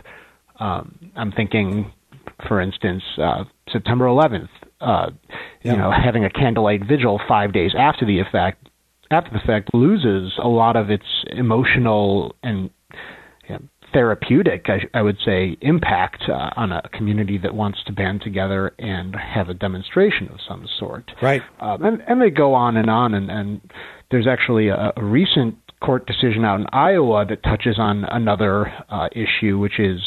Um, 0.60 1.12
I'm 1.14 1.32
thinking, 1.32 1.92
for 2.48 2.60
instance, 2.60 3.02
uh, 3.18 3.44
September 3.70 4.06
11th 4.06 4.48
uh, 4.80 5.10
you 5.62 5.76
know, 5.76 5.90
having 5.90 6.24
a 6.24 6.30
candlelight 6.30 6.86
vigil 6.86 7.20
five 7.26 7.52
days 7.52 7.72
after 7.76 8.06
the 8.06 8.20
effect, 8.20 8.68
after 9.10 9.30
the 9.30 9.40
fact, 9.46 9.74
loses 9.74 10.32
a 10.42 10.48
lot 10.48 10.76
of 10.76 10.90
its 10.90 11.06
emotional 11.30 12.34
and 12.42 12.70
you 13.48 13.54
know, 13.54 13.60
therapeutic, 13.92 14.66
I, 14.68 14.80
I, 14.92 15.02
would 15.02 15.18
say, 15.24 15.56
impact 15.60 16.24
uh, 16.28 16.50
on 16.56 16.72
a 16.72 16.88
community 16.92 17.38
that 17.38 17.54
wants 17.54 17.78
to 17.86 17.92
band 17.92 18.20
together 18.22 18.74
and 18.78 19.14
have 19.16 19.48
a 19.48 19.54
demonstration 19.54 20.28
of 20.28 20.38
some 20.46 20.66
sort. 20.78 21.10
Right. 21.22 21.42
Um, 21.60 21.82
and, 21.84 22.02
and 22.06 22.20
they 22.20 22.30
go 22.30 22.54
on 22.54 22.76
and 22.76 22.90
on, 22.90 23.14
and, 23.14 23.30
and 23.30 23.60
there's 24.10 24.26
actually 24.26 24.68
a, 24.68 24.92
a 24.96 25.02
recent 25.02 25.56
court 25.80 26.06
decision 26.06 26.44
out 26.44 26.60
in 26.60 26.66
Iowa 26.72 27.24
that 27.26 27.42
touches 27.42 27.78
on 27.78 28.04
another 28.04 28.72
uh, 28.90 29.08
issue, 29.12 29.58
which 29.58 29.78
is 29.78 30.00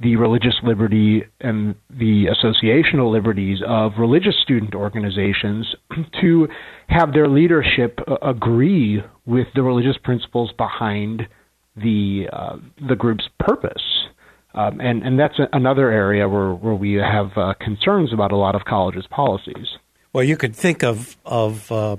the 0.00 0.16
religious 0.16 0.54
liberty 0.62 1.24
and 1.40 1.74
the 1.90 2.26
associational 2.26 3.10
liberties 3.12 3.58
of 3.66 3.92
religious 3.98 4.34
student 4.42 4.74
organizations 4.74 5.74
to 6.20 6.48
have 6.88 7.12
their 7.12 7.28
leadership 7.28 7.98
uh, 8.06 8.16
agree 8.22 9.02
with 9.26 9.48
the 9.54 9.62
religious 9.62 9.96
principles 10.02 10.52
behind 10.56 11.26
the 11.76 12.26
uh, 12.32 12.56
the 12.88 12.96
group's 12.96 13.28
purpose. 13.40 13.82
Um, 14.54 14.80
and 14.80 15.02
and 15.02 15.18
that's 15.18 15.34
another 15.52 15.90
area 15.90 16.28
where 16.28 16.52
where 16.52 16.74
we 16.74 16.94
have 16.94 17.36
uh, 17.36 17.54
concerns 17.60 18.12
about 18.12 18.32
a 18.32 18.36
lot 18.36 18.54
of 18.54 18.64
colleges' 18.64 19.06
policies. 19.10 19.66
Well, 20.12 20.24
you 20.24 20.36
could 20.36 20.54
think 20.54 20.82
of 20.82 21.16
of 21.24 21.70
uh, 21.70 21.96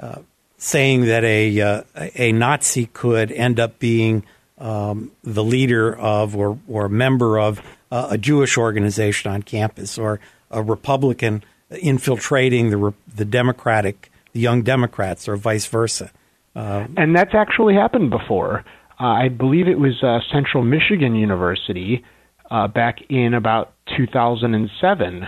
uh, 0.00 0.22
saying 0.56 1.02
that 1.06 1.24
a 1.24 1.60
uh, 1.60 1.82
a 2.16 2.32
Nazi 2.32 2.86
could 2.86 3.30
end 3.32 3.60
up 3.60 3.78
being 3.78 4.24
um, 4.58 5.12
the 5.22 5.44
leader 5.44 5.96
of 5.96 6.36
or 6.36 6.58
or 6.68 6.88
member 6.88 7.38
of 7.38 7.60
uh, 7.90 8.08
a 8.10 8.18
Jewish 8.18 8.56
organization 8.56 9.30
on 9.30 9.42
campus, 9.42 9.98
or 9.98 10.20
a 10.50 10.62
Republican 10.62 11.44
infiltrating 11.70 12.70
the 12.70 12.94
the 13.14 13.24
Democratic 13.24 14.10
the 14.32 14.40
Young 14.40 14.62
Democrats, 14.62 15.28
or 15.28 15.36
vice 15.36 15.66
versa. 15.66 16.10
Uh, 16.56 16.86
and 16.96 17.16
that's 17.16 17.34
actually 17.34 17.74
happened 17.74 18.10
before. 18.10 18.64
Uh, 19.00 19.04
I 19.04 19.28
believe 19.28 19.66
it 19.66 19.78
was 19.78 20.02
uh, 20.02 20.20
Central 20.32 20.62
Michigan 20.62 21.16
University 21.16 22.04
uh, 22.50 22.68
back 22.68 22.98
in 23.08 23.34
about 23.34 23.74
2007, 23.96 25.26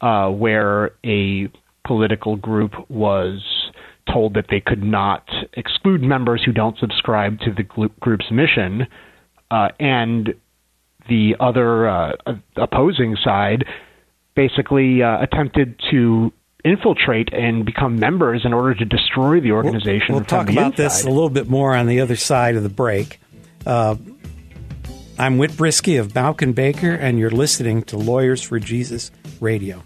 uh, 0.00 0.28
where 0.28 0.92
a 1.04 1.50
political 1.86 2.36
group 2.36 2.72
was 2.90 3.40
told 4.12 4.34
that 4.34 4.46
they 4.50 4.60
could 4.60 4.82
not 4.82 5.28
exclude 5.54 6.02
members 6.02 6.42
who 6.44 6.52
don't 6.52 6.78
subscribe 6.78 7.38
to 7.40 7.52
the 7.52 7.62
group's 8.00 8.30
mission, 8.30 8.86
uh, 9.50 9.68
and 9.80 10.34
the 11.08 11.36
other 11.40 11.88
uh, 11.88 12.12
opposing 12.56 13.16
side 13.22 13.64
basically 14.34 15.02
uh, 15.02 15.20
attempted 15.20 15.80
to 15.90 16.32
infiltrate 16.64 17.32
and 17.32 17.66
become 17.66 17.98
members 17.98 18.42
in 18.44 18.52
order 18.52 18.74
to 18.74 18.84
destroy 18.84 19.40
the 19.40 19.52
organization. 19.52 20.10
We'll, 20.10 20.20
we'll 20.20 20.26
talk 20.26 20.48
about 20.48 20.72
inside. 20.72 20.76
this 20.76 21.04
a 21.04 21.10
little 21.10 21.30
bit 21.30 21.48
more 21.48 21.74
on 21.74 21.86
the 21.86 22.00
other 22.00 22.16
side 22.16 22.56
of 22.56 22.62
the 22.62 22.68
break. 22.68 23.20
Uh, 23.66 23.96
I'm 25.18 25.38
Whit 25.38 25.52
Brisky 25.52 26.00
of 26.00 26.08
Mauck 26.08 26.54
Baker, 26.54 26.92
and 26.92 27.18
you're 27.18 27.30
listening 27.30 27.82
to 27.84 27.96
Lawyers 27.96 28.42
for 28.42 28.58
Jesus 28.58 29.10
Radio. 29.40 29.82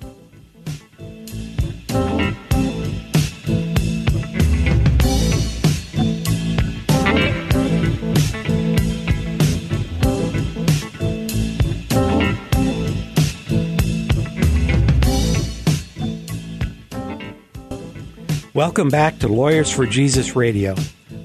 Welcome 18.57 18.89
back 18.89 19.19
to 19.19 19.29
Lawyers 19.29 19.71
for 19.71 19.85
Jesus 19.85 20.35
Radio. 20.35 20.75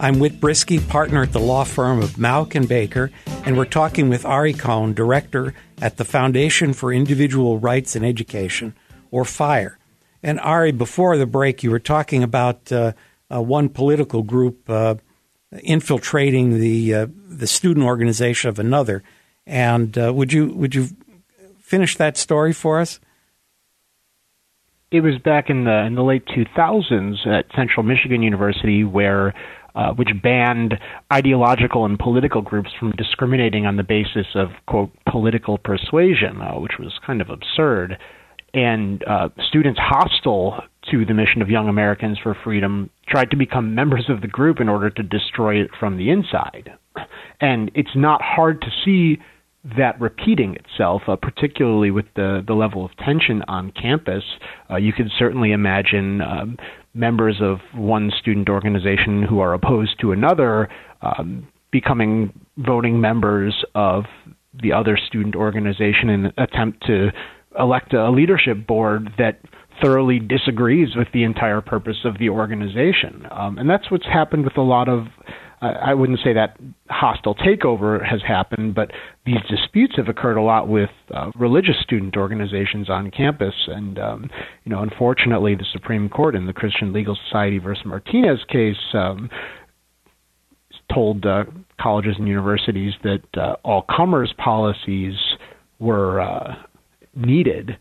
I'm 0.01 0.19
Whit 0.19 0.41
Brisky, 0.41 0.85
partner 0.89 1.23
at 1.23 1.31
the 1.31 1.39
law 1.39 1.63
firm 1.63 2.03
of 2.03 2.17
Mauck 2.17 2.55
and 2.55 2.67
Baker, 2.67 3.09
and 3.45 3.55
we're 3.55 3.63
talking 3.63 4.09
with 4.09 4.25
Ari 4.25 4.51
Cohn, 4.51 4.93
director 4.93 5.53
at 5.81 5.95
the 5.95 6.03
Foundation 6.03 6.73
for 6.73 6.91
Individual 6.91 7.57
Rights 7.57 7.95
and 7.95 8.05
Education, 8.05 8.75
or 9.11 9.23
FIRE. 9.23 9.79
And 10.21 10.41
Ari, 10.41 10.73
before 10.73 11.15
the 11.15 11.25
break, 11.25 11.63
you 11.63 11.71
were 11.71 11.79
talking 11.79 12.21
about 12.21 12.69
uh, 12.69 12.91
uh, 13.33 13.41
one 13.41 13.69
political 13.69 14.23
group 14.23 14.69
uh, 14.69 14.95
infiltrating 15.63 16.59
the 16.59 16.93
uh, 16.93 17.07
the 17.29 17.47
student 17.47 17.85
organization 17.85 18.49
of 18.49 18.59
another. 18.59 19.03
And 19.47 19.97
uh, 19.97 20.11
would 20.13 20.33
you 20.33 20.47
would 20.47 20.75
you 20.75 20.89
finish 21.61 21.95
that 21.95 22.17
story 22.17 22.51
for 22.51 22.81
us? 22.81 22.99
It 24.91 25.01
was 25.01 25.17
back 25.23 25.49
in 25.49 25.63
the 25.63 25.85
in 25.85 25.95
the 25.95 26.03
late 26.03 26.25
2000s 26.27 27.25
at 27.25 27.45
Central 27.55 27.83
Michigan 27.83 28.21
University 28.21 28.83
where 28.83 29.33
uh, 29.73 29.93
which 29.93 30.09
banned 30.21 30.73
ideological 31.11 31.85
and 31.85 31.97
political 31.97 32.41
groups 32.41 32.69
from 32.77 32.91
discriminating 32.91 33.65
on 33.65 33.77
the 33.77 33.83
basis 33.83 34.27
of 34.35 34.49
quote 34.67 34.91
political 35.09 35.57
persuasion, 35.57 36.41
uh, 36.41 36.59
which 36.59 36.73
was 36.77 36.99
kind 37.05 37.21
of 37.21 37.29
absurd. 37.29 37.97
And 38.53 39.01
uh, 39.07 39.29
students 39.47 39.79
hostile 39.81 40.61
to 40.91 41.05
the 41.05 41.13
mission 41.13 41.41
of 41.41 41.49
Young 41.49 41.69
Americans 41.69 42.19
for 42.21 42.35
Freedom 42.43 42.89
tried 43.07 43.31
to 43.31 43.37
become 43.37 43.73
members 43.73 44.09
of 44.09 44.19
the 44.19 44.27
group 44.27 44.59
in 44.59 44.67
order 44.67 44.89
to 44.89 45.03
destroy 45.03 45.55
it 45.55 45.69
from 45.79 45.97
the 45.97 46.09
inside. 46.09 46.71
And 47.39 47.71
it's 47.73 47.95
not 47.95 48.21
hard 48.21 48.59
to 48.61 48.67
see 48.83 49.21
that 49.77 49.99
repeating 50.01 50.55
itself, 50.55 51.03
uh, 51.07 51.15
particularly 51.15 51.91
with 51.91 52.05
the, 52.15 52.43
the 52.45 52.53
level 52.53 52.83
of 52.83 52.91
tension 52.97 53.43
on 53.47 53.71
campus, 53.71 54.23
uh, 54.69 54.77
you 54.77 54.91
could 54.91 55.09
certainly 55.17 55.51
imagine 55.51 56.21
um, 56.21 56.57
members 56.93 57.37
of 57.41 57.59
one 57.75 58.11
student 58.19 58.49
organization 58.49 59.23
who 59.23 59.39
are 59.39 59.53
opposed 59.53 59.99
to 60.01 60.11
another 60.11 60.67
um, 61.01 61.47
becoming 61.71 62.33
voting 62.57 62.99
members 62.99 63.63
of 63.75 64.03
the 64.61 64.73
other 64.73 64.97
student 64.97 65.35
organization 65.35 66.09
in 66.09 66.25
an 66.25 66.33
attempt 66.37 66.85
to 66.85 67.09
elect 67.57 67.93
a 67.93 68.09
leadership 68.09 68.65
board 68.67 69.09
that 69.17 69.39
thoroughly 69.81 70.19
disagrees 70.19 70.89
with 70.95 71.07
the 71.13 71.23
entire 71.23 71.61
purpose 71.61 71.97
of 72.03 72.17
the 72.19 72.29
organization. 72.29 73.25
Um, 73.31 73.57
and 73.57 73.69
that's 73.69 73.89
what's 73.89 74.05
happened 74.05 74.43
with 74.43 74.57
a 74.57 74.61
lot 74.61 74.89
of 74.89 75.05
I 75.61 75.93
wouldn't 75.93 76.19
say 76.23 76.33
that 76.33 76.57
hostile 76.89 77.35
takeover 77.35 78.03
has 78.03 78.19
happened, 78.27 78.73
but 78.73 78.91
these 79.27 79.41
disputes 79.47 79.93
have 79.97 80.07
occurred 80.07 80.37
a 80.37 80.41
lot 80.41 80.67
with 80.67 80.89
uh, 81.13 81.29
religious 81.35 81.75
student 81.83 82.17
organizations 82.17 82.89
on 82.89 83.11
campus. 83.11 83.53
And, 83.67 83.99
um, 83.99 84.29
you 84.63 84.71
know, 84.71 84.81
unfortunately, 84.81 85.53
the 85.53 85.65
Supreme 85.71 86.09
Court 86.09 86.35
in 86.35 86.47
the 86.47 86.53
Christian 86.53 86.91
Legal 86.91 87.15
Society 87.27 87.59
versus 87.59 87.85
Martinez 87.85 88.39
case 88.49 88.75
um, 88.93 89.29
told 90.91 91.27
uh, 91.27 91.43
colleges 91.79 92.15
and 92.17 92.27
universities 92.27 92.93
that 93.03 93.21
uh, 93.37 93.55
all 93.63 93.85
comers 93.95 94.33
policies 94.43 95.13
were 95.77 96.21
uh, 96.21 96.55
needed 97.15 97.77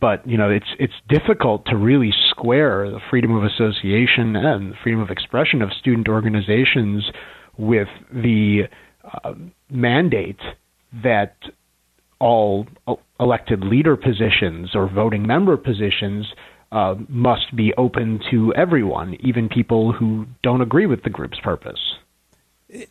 but 0.00 0.26
you 0.26 0.36
know 0.36 0.50
it's 0.50 0.66
it's 0.78 0.92
difficult 1.08 1.64
to 1.66 1.76
really 1.76 2.12
square 2.30 2.90
the 2.90 3.00
freedom 3.10 3.34
of 3.34 3.44
association 3.44 4.36
and 4.36 4.74
freedom 4.82 5.00
of 5.00 5.10
expression 5.10 5.62
of 5.62 5.70
student 5.72 6.08
organizations 6.08 7.10
with 7.58 7.88
the 8.12 8.62
uh, 9.24 9.34
mandate 9.70 10.40
that 11.02 11.36
all 12.18 12.66
elected 13.18 13.64
leader 13.64 13.96
positions 13.96 14.74
or 14.74 14.88
voting 14.88 15.26
member 15.26 15.56
positions 15.56 16.26
uh, 16.70 16.94
must 17.08 17.54
be 17.54 17.74
open 17.76 18.20
to 18.30 18.54
everyone, 18.54 19.16
even 19.20 19.48
people 19.48 19.92
who 19.92 20.26
don't 20.42 20.60
agree 20.60 20.86
with 20.86 21.02
the 21.02 21.10
group's 21.10 21.38
purpose. 21.40 21.80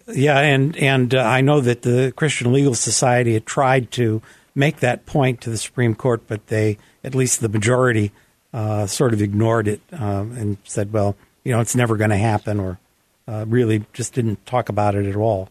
Yeah, 0.07 0.37
and 0.37 0.75
and 0.77 1.15
uh, 1.15 1.21
I 1.21 1.41
know 1.41 1.59
that 1.61 1.81
the 1.81 2.13
Christian 2.15 2.53
Legal 2.53 2.75
Society 2.75 3.33
had 3.33 3.47
tried 3.47 3.89
to 3.93 4.21
make 4.55 4.77
that 4.77 5.05
point 5.05 5.41
to 5.41 5.49
the 5.49 5.57
Supreme 5.57 5.95
Court, 5.95 6.21
but 6.27 6.47
they, 6.47 6.77
at 7.03 7.15
least 7.15 7.41
the 7.41 7.49
majority, 7.49 8.11
uh, 8.53 8.85
sort 8.87 9.13
of 9.13 9.21
ignored 9.21 9.67
it 9.67 9.81
um, 9.93 10.31
and 10.33 10.57
said, 10.63 10.91
well, 10.91 11.15
you 11.43 11.51
know, 11.51 11.59
it's 11.59 11.75
never 11.75 11.97
going 11.97 12.09
to 12.09 12.17
happen, 12.17 12.59
or 12.59 12.79
uh, 13.27 13.45
really 13.47 13.85
just 13.93 14.13
didn't 14.13 14.45
talk 14.45 14.69
about 14.69 14.95
it 14.95 15.05
at 15.05 15.15
all. 15.15 15.49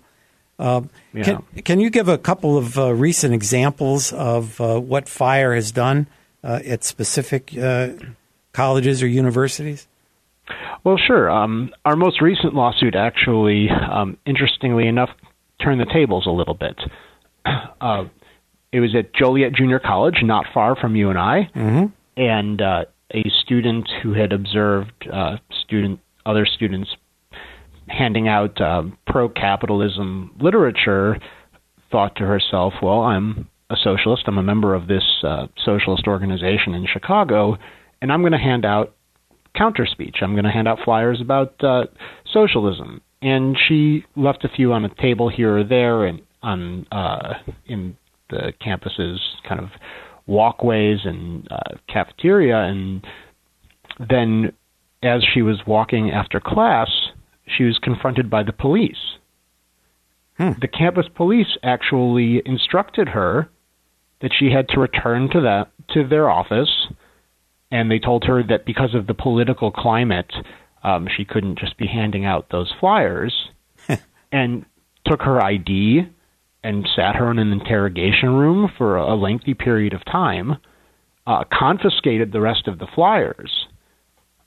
Uh, 0.58 0.82
yeah. 1.14 1.22
can, 1.22 1.42
can 1.64 1.80
you 1.80 1.88
give 1.88 2.08
a 2.08 2.18
couple 2.18 2.58
of 2.58 2.78
uh, 2.78 2.92
recent 2.92 3.32
examples 3.32 4.12
of 4.12 4.60
uh, 4.60 4.78
what 4.78 5.08
FIRE 5.08 5.54
has 5.54 5.72
done 5.72 6.06
uh, 6.44 6.60
at 6.66 6.84
specific 6.84 7.54
colleges 8.52 9.02
or 9.02 9.06
universities? 9.06 9.86
Well, 10.84 10.98
sure. 10.98 11.30
Um, 11.30 11.70
our 11.84 11.96
most 11.96 12.20
recent 12.20 12.54
lawsuit 12.54 12.94
actually, 12.94 13.68
um, 13.70 14.18
interestingly 14.26 14.86
enough, 14.86 15.10
turned 15.62 15.80
the 15.80 15.86
tables 15.92 16.26
a 16.26 16.30
little 16.30 16.54
bit. 16.54 16.78
Uh, 17.80 18.04
it 18.72 18.80
was 18.80 18.94
at 18.94 19.14
Joliet 19.14 19.52
Junior 19.52 19.78
College, 19.78 20.22
not 20.22 20.46
far 20.52 20.76
from 20.76 20.96
you 20.96 21.10
and 21.10 21.18
I, 21.18 21.50
mm-hmm. 21.54 21.86
and 22.16 22.62
uh, 22.62 22.84
a 23.12 23.24
student 23.42 23.88
who 24.02 24.12
had 24.12 24.32
observed 24.32 25.08
uh, 25.12 25.36
student 25.64 26.00
other 26.26 26.46
students 26.46 26.90
handing 27.88 28.28
out 28.28 28.60
um, 28.60 28.96
pro-capitalism 29.06 30.32
literature 30.40 31.18
thought 31.90 32.16
to 32.16 32.24
herself, 32.24 32.74
"Well, 32.82 33.00
I'm 33.00 33.48
a 33.70 33.76
socialist. 33.76 34.24
I'm 34.26 34.38
a 34.38 34.42
member 34.42 34.74
of 34.74 34.86
this 34.86 35.04
uh, 35.22 35.46
socialist 35.64 36.06
organization 36.06 36.74
in 36.74 36.86
Chicago, 36.86 37.56
and 38.02 38.12
I'm 38.12 38.20
going 38.20 38.32
to 38.32 38.38
hand 38.38 38.64
out 38.64 38.94
counter 39.54 39.86
speech. 39.86 40.16
I'm 40.20 40.32
going 40.32 40.44
to 40.44 40.50
hand 40.50 40.68
out 40.68 40.78
flyers 40.84 41.20
about 41.20 41.62
uh, 41.62 41.86
socialism. 42.32 43.00
And 43.22 43.56
she 43.68 44.04
left 44.16 44.44
a 44.44 44.48
few 44.48 44.72
on 44.72 44.84
a 44.84 44.94
table 44.94 45.28
here 45.28 45.58
or 45.58 45.64
there, 45.64 46.04
and 46.04 46.22
on 46.42 46.86
uh, 46.90 47.34
in 47.66 47.96
the 48.30 48.52
campus's 48.60 49.20
kind 49.48 49.60
of 49.60 49.70
walkways 50.26 51.00
and 51.04 51.48
uh, 51.50 51.76
cafeteria. 51.88 52.58
And 52.58 53.04
then, 53.98 54.52
as 55.02 55.22
she 55.34 55.42
was 55.42 55.60
walking 55.66 56.10
after 56.10 56.40
class, 56.40 56.88
she 57.46 57.64
was 57.64 57.78
confronted 57.78 58.30
by 58.30 58.42
the 58.42 58.52
police. 58.52 59.18
Hmm. 60.38 60.52
The 60.60 60.68
campus 60.68 61.06
police 61.14 61.58
actually 61.62 62.42
instructed 62.46 63.08
her 63.08 63.50
that 64.22 64.32
she 64.38 64.50
had 64.50 64.68
to 64.68 64.80
return 64.80 65.28
to 65.30 65.40
that 65.40 65.70
to 65.94 66.06
their 66.06 66.30
office, 66.30 66.88
and 67.70 67.90
they 67.90 67.98
told 67.98 68.24
her 68.24 68.42
that 68.44 68.64
because 68.64 68.94
of 68.94 69.06
the 69.06 69.14
political 69.14 69.70
climate, 69.70 70.32
um, 70.84 71.08
she 71.14 71.24
couldn't 71.24 71.58
just 71.58 71.76
be 71.76 71.86
handing 71.86 72.24
out 72.24 72.48
those 72.50 72.72
flyers, 72.78 73.34
and 74.32 74.64
took 75.06 75.22
her 75.22 75.42
ID 75.42 76.06
and 76.62 76.88
sat 76.94 77.16
her 77.16 77.30
in 77.30 77.38
an 77.38 77.52
interrogation 77.52 78.30
room 78.30 78.70
for 78.76 78.96
a 78.96 79.14
lengthy 79.14 79.54
period 79.54 79.92
of 79.92 80.04
time, 80.04 80.56
uh, 81.26 81.44
confiscated 81.52 82.32
the 82.32 82.40
rest 82.40 82.68
of 82.68 82.78
the 82.78 82.86
flyers, 82.94 83.66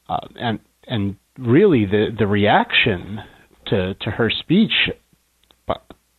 uh, 0.09 0.27
and 0.35 0.59
and 0.87 1.15
really 1.37 1.85
the 1.85 2.07
the 2.17 2.27
reaction 2.27 3.19
to 3.67 3.93
to 3.95 4.11
her 4.11 4.29
speech, 4.29 4.89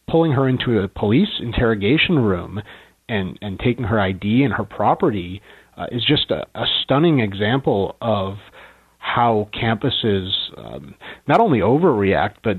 pulling 0.09 0.33
her 0.33 0.49
into 0.49 0.81
a 0.81 0.89
police 0.89 1.41
interrogation 1.41 2.19
room 2.19 2.61
and 3.09 3.39
and 3.43 3.59
taking 3.59 3.85
her 3.85 4.01
ID 4.01 4.43
and 4.43 4.55
her 4.55 4.65
property 4.65 5.43
uh, 5.77 5.87
is 5.91 6.05
just 6.05 6.31
a, 6.31 6.47
a 6.55 6.65
stunning 6.83 7.21
example 7.21 7.97
of 8.01 8.37
how 9.05 9.51
campuses 9.53 10.31
um, 10.57 10.95
not 11.29 11.39
only 11.39 11.59
overreact 11.59 12.37
but 12.43 12.57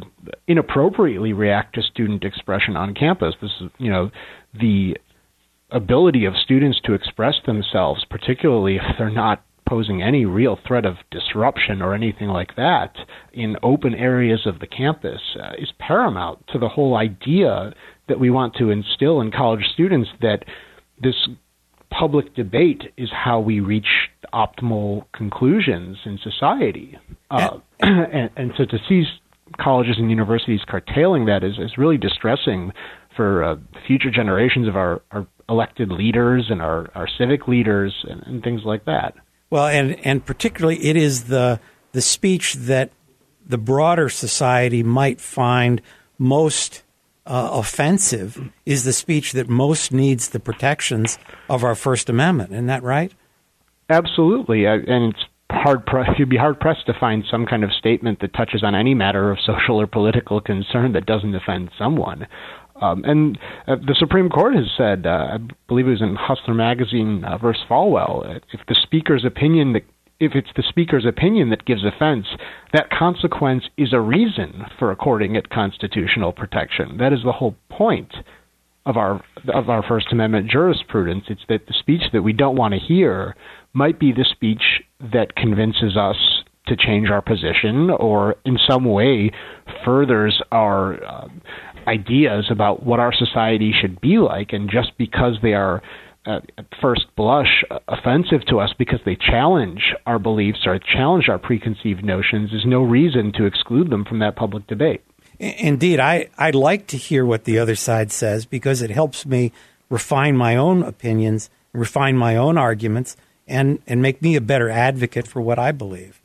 inappropriately 0.47 1.33
react 1.33 1.73
to 1.73 1.81
student 1.81 2.23
expression 2.23 2.77
on 2.77 2.93
campus. 2.93 3.33
This 3.41 3.51
is, 3.59 3.71
you 3.79 3.89
know, 3.89 4.11
the 4.53 4.95
ability 5.71 6.25
of 6.25 6.35
students 6.37 6.79
to 6.85 6.93
express 6.93 7.33
themselves, 7.47 8.05
particularly 8.11 8.75
if 8.75 8.83
they're 8.97 9.09
not 9.09 9.43
posing 9.67 10.03
any 10.03 10.25
real 10.25 10.59
threat 10.67 10.85
of 10.85 10.97
disruption 11.09 11.81
or 11.81 11.95
anything 11.95 12.27
like 12.27 12.55
that 12.55 12.95
in 13.33 13.57
open 13.63 13.95
areas 13.95 14.45
of 14.45 14.59
the 14.59 14.67
campus, 14.67 15.21
uh, 15.41 15.53
is 15.57 15.73
paramount 15.79 16.45
to 16.53 16.59
the 16.59 16.69
whole 16.69 16.95
idea 16.95 17.73
that 18.07 18.19
we 18.19 18.29
want 18.29 18.53
to 18.53 18.69
instill 18.69 19.19
in 19.19 19.31
college 19.31 19.65
students 19.73 20.11
that 20.21 20.45
this 21.01 21.27
public 21.89 22.35
debate 22.35 22.83
is 22.97 23.09
how 23.11 23.39
we 23.39 23.59
reach 23.59 24.09
optimal 24.35 25.05
conclusions 25.13 25.97
in 26.05 26.19
society. 26.21 26.97
Uh, 27.31 27.59
and, 27.79 28.29
and, 28.35 28.51
so 28.57 28.65
to 28.65 28.77
see 28.87 29.03
colleges 29.57 29.95
and 29.97 30.09
universities 30.09 30.59
curtailing 30.67 31.25
that 31.25 31.43
is, 31.43 31.57
is 31.57 31.77
really 31.77 31.97
distressing 31.97 32.73
for 33.15 33.43
uh, 33.43 33.55
future 33.87 34.11
generations 34.11 34.67
of 34.67 34.75
our, 34.75 35.01
our 35.11 35.25
elected 35.47 35.89
leaders 35.89 36.47
and 36.49 36.61
our, 36.61 36.89
our 36.95 37.07
civic 37.17 37.47
leaders 37.47 37.93
and, 38.09 38.21
and 38.23 38.43
things 38.43 38.61
like 38.65 38.83
that. 38.85 39.15
Well, 39.49 39.67
and, 39.67 40.05
and 40.05 40.25
particularly 40.25 40.83
it 40.83 40.97
is 40.97 41.25
the, 41.25 41.59
the 41.93 42.01
speech 42.01 42.55
that 42.55 42.91
the 43.47 43.57
broader 43.57 44.09
society 44.09 44.83
might 44.83 45.21
find 45.21 45.81
most 46.17 46.83
uh, 47.25 47.49
offensive 47.53 48.51
is 48.65 48.83
the 48.83 48.93
speech 48.93 49.31
that 49.33 49.47
most 49.47 49.91
needs 49.91 50.29
the 50.29 50.39
protections 50.39 51.17
of 51.49 51.63
our 51.63 51.75
First 51.75 52.09
Amendment. 52.09 52.51
Isn't 52.51 52.67
that 52.67 52.83
right? 52.83 53.13
Absolutely, 53.89 54.65
and 54.65 55.13
it's 55.13 55.25
hard. 55.51 55.87
You'd 56.17 56.29
be 56.29 56.37
hard 56.37 56.59
pressed 56.59 56.85
to 56.87 56.93
find 56.99 57.23
some 57.29 57.45
kind 57.45 57.63
of 57.63 57.71
statement 57.71 58.19
that 58.21 58.33
touches 58.33 58.63
on 58.63 58.75
any 58.75 58.93
matter 58.93 59.31
of 59.31 59.37
social 59.45 59.79
or 59.79 59.87
political 59.87 60.41
concern 60.41 60.93
that 60.93 61.05
doesn't 61.05 61.35
offend 61.35 61.69
someone. 61.77 62.27
Um, 62.81 63.03
and 63.05 63.37
uh, 63.67 63.75
the 63.75 63.95
Supreme 63.97 64.29
Court 64.29 64.55
has 64.55 64.65
said, 64.77 65.05
uh, 65.05 65.27
I 65.33 65.37
believe 65.67 65.87
it 65.87 65.91
was 65.91 66.01
in 66.01 66.15
Hustler 66.15 66.53
Magazine 66.53 67.23
uh, 67.23 67.37
versus 67.37 67.63
Falwell, 67.69 68.41
if 68.51 68.59
the 68.67 68.75
speaker's 68.83 69.23
opinion 69.23 69.73
that 69.73 69.83
if 70.19 70.33
it's 70.33 70.49
the 70.55 70.63
speaker's 70.67 71.05
opinion 71.05 71.49
that 71.49 71.65
gives 71.65 71.83
offense, 71.83 72.25
that 72.73 72.89
consequence 72.89 73.65
is 73.77 73.91
a 73.91 73.99
reason 73.99 74.65
for 74.79 74.91
according 74.91 75.35
it 75.35 75.49
constitutional 75.49 76.31
protection. 76.31 76.97
That 76.97 77.11
is 77.11 77.19
the 77.23 77.33
whole 77.33 77.55
point 77.69 78.13
of 78.85 78.97
our 78.97 79.21
of 79.53 79.69
our 79.69 79.83
First 79.83 80.07
Amendment 80.11 80.49
jurisprudence. 80.49 81.25
It's 81.27 81.41
that 81.49 81.67
the 81.67 81.73
speech 81.77 82.03
that 82.13 82.21
we 82.21 82.33
don't 82.33 82.55
want 82.55 82.73
to 82.73 82.79
hear 82.79 83.35
might 83.75 83.99
be 83.99 84.11
the 84.11 84.25
speech 84.29 84.81
that 84.99 85.35
convinces 85.35 85.95
us 85.97 86.15
to 86.67 86.75
change 86.75 87.09
our 87.09 87.21
position 87.21 87.91
or 87.91 88.35
in 88.45 88.57
some 88.67 88.85
way 88.85 89.31
furthers 89.83 90.41
our 90.51 91.03
uh, 91.03 91.27
ideas 91.87 92.47
about 92.49 92.83
what 92.83 92.99
our 92.99 93.13
society 93.13 93.71
should 93.79 94.01
be 94.01 94.17
like 94.17 94.51
and 94.51 94.71
just 94.71 94.97
because 94.97 95.37
they 95.43 95.53
are 95.53 95.83
at 96.25 96.49
first 96.81 97.05
blush 97.15 97.63
offensive 97.87 98.43
to 98.47 98.59
us 98.59 98.73
because 98.79 98.99
they 99.05 99.15
challenge 99.15 99.93
our 100.07 100.17
beliefs 100.17 100.65
or 100.65 100.79
challenge 100.79 101.29
our 101.29 101.37
preconceived 101.37 102.03
notions 102.03 102.51
is 102.51 102.65
no 102.65 102.81
reason 102.81 103.31
to 103.33 103.45
exclude 103.45 103.91
them 103.91 104.03
from 104.03 104.19
that 104.19 104.35
public 104.35 104.65
debate. 104.65 105.03
Indeed, 105.37 105.99
I, 105.99 106.29
I 106.37 106.51
like 106.51 106.87
to 106.87 106.97
hear 106.97 107.25
what 107.25 107.43
the 107.43 107.59
other 107.59 107.75
side 107.75 108.11
says 108.11 108.45
because 108.45 108.81
it 108.81 108.89
helps 108.89 109.25
me 109.25 109.51
refine 109.89 110.35
my 110.35 110.55
own 110.55 110.81
opinions, 110.81 111.49
refine 111.73 112.17
my 112.17 112.35
own 112.35 112.57
arguments, 112.57 113.15
and, 113.47 113.79
and 113.87 114.01
make 114.01 114.21
me 114.21 114.35
a 114.35 114.41
better 114.41 114.69
advocate 114.69 115.27
for 115.27 115.41
what 115.41 115.59
I 115.59 115.71
believe. 115.71 116.21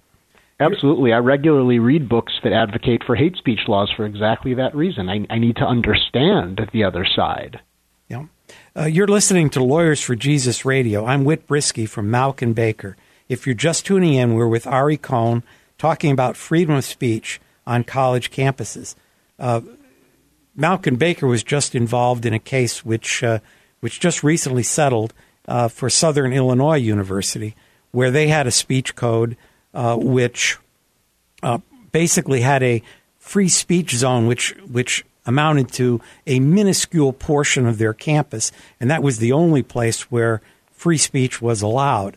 Absolutely. 0.61 1.13
I 1.13 1.19
regularly 1.19 1.79
read 1.79 2.09
books 2.09 2.35
that 2.45 2.53
advocate 2.53 3.03
for 3.07 3.17
hate 3.17 3.37
speech 3.37 3.61
laws 3.67 3.91
for 3.97 4.05
exactly 4.05 4.55
that 4.55 4.75
reason. 4.75 5.09
I, 5.09 5.27
I 5.31 5.39
need 5.39 5.57
to 5.57 5.65
understand 5.65 6.61
the 6.73 6.85
other 6.85 7.07
side. 7.07 7.61
Yeah. 8.09 8.27
Uh, 8.77 8.85
you're 8.85 9.07
listening 9.07 9.49
to 9.51 9.65
Lawyers 9.65 10.03
for 10.03 10.15
Jesus 10.15 10.65
Radio. 10.65 11.07
I'm 11.07 11.25
Whit 11.25 11.47
Brisky 11.47 11.89
from 11.89 12.11
and 12.43 12.55
Baker. 12.55 12.97
If 13.29 13.47
you're 13.47 13.55
just 13.55 13.87
tuning 13.87 14.15
in, 14.15 14.35
we're 14.35 14.49
with 14.49 14.67
Ari 14.67 14.99
Cohn 14.99 15.43
talking 15.79 16.13
about 16.13 16.37
freedom 16.37 16.75
of 16.75 16.85
speech 16.85 17.41
on 17.67 17.85
college 17.85 18.31
campuses. 18.31 18.95
Uh, 19.39 19.63
Mauck 20.59 20.87
Baker 20.99 21.27
was 21.27 21.43
just 21.43 21.75
involved 21.75 22.27
in 22.27 22.35
a 22.35 22.39
case 22.39 22.85
which 22.85 23.23
uh, 23.23 23.39
which 23.81 23.99
just 23.99 24.23
recently 24.23 24.63
settled 24.63 25.15
uh, 25.51 25.67
for 25.67 25.91
Southern 25.91 26.33
Illinois 26.33 26.77
University, 26.77 27.57
where 27.91 28.13
they 28.13 28.29
had 28.29 28.47
a 28.47 28.53
speech 28.53 28.95
code 28.95 29.37
uh, 29.75 29.97
which 29.97 30.59
uh, 31.43 31.59
basically 31.91 32.41
had 32.41 32.63
a 32.63 32.83
free 33.19 33.49
speech 33.49 33.91
zone, 33.97 34.29
which 34.29 34.55
which 34.71 35.05
amounted 35.27 35.71
to 35.73 36.01
a 36.25 36.39
minuscule 36.39 37.13
portion 37.13 37.67
of 37.67 37.79
their 37.79 37.93
campus, 37.93 38.53
and 38.79 38.89
that 38.91 39.03
was 39.03 39.19
the 39.19 39.33
only 39.33 39.63
place 39.63 40.11
where 40.11 40.41
free 40.71 40.97
speech 40.97 41.43
was 41.43 41.63
allowed. 41.63 42.17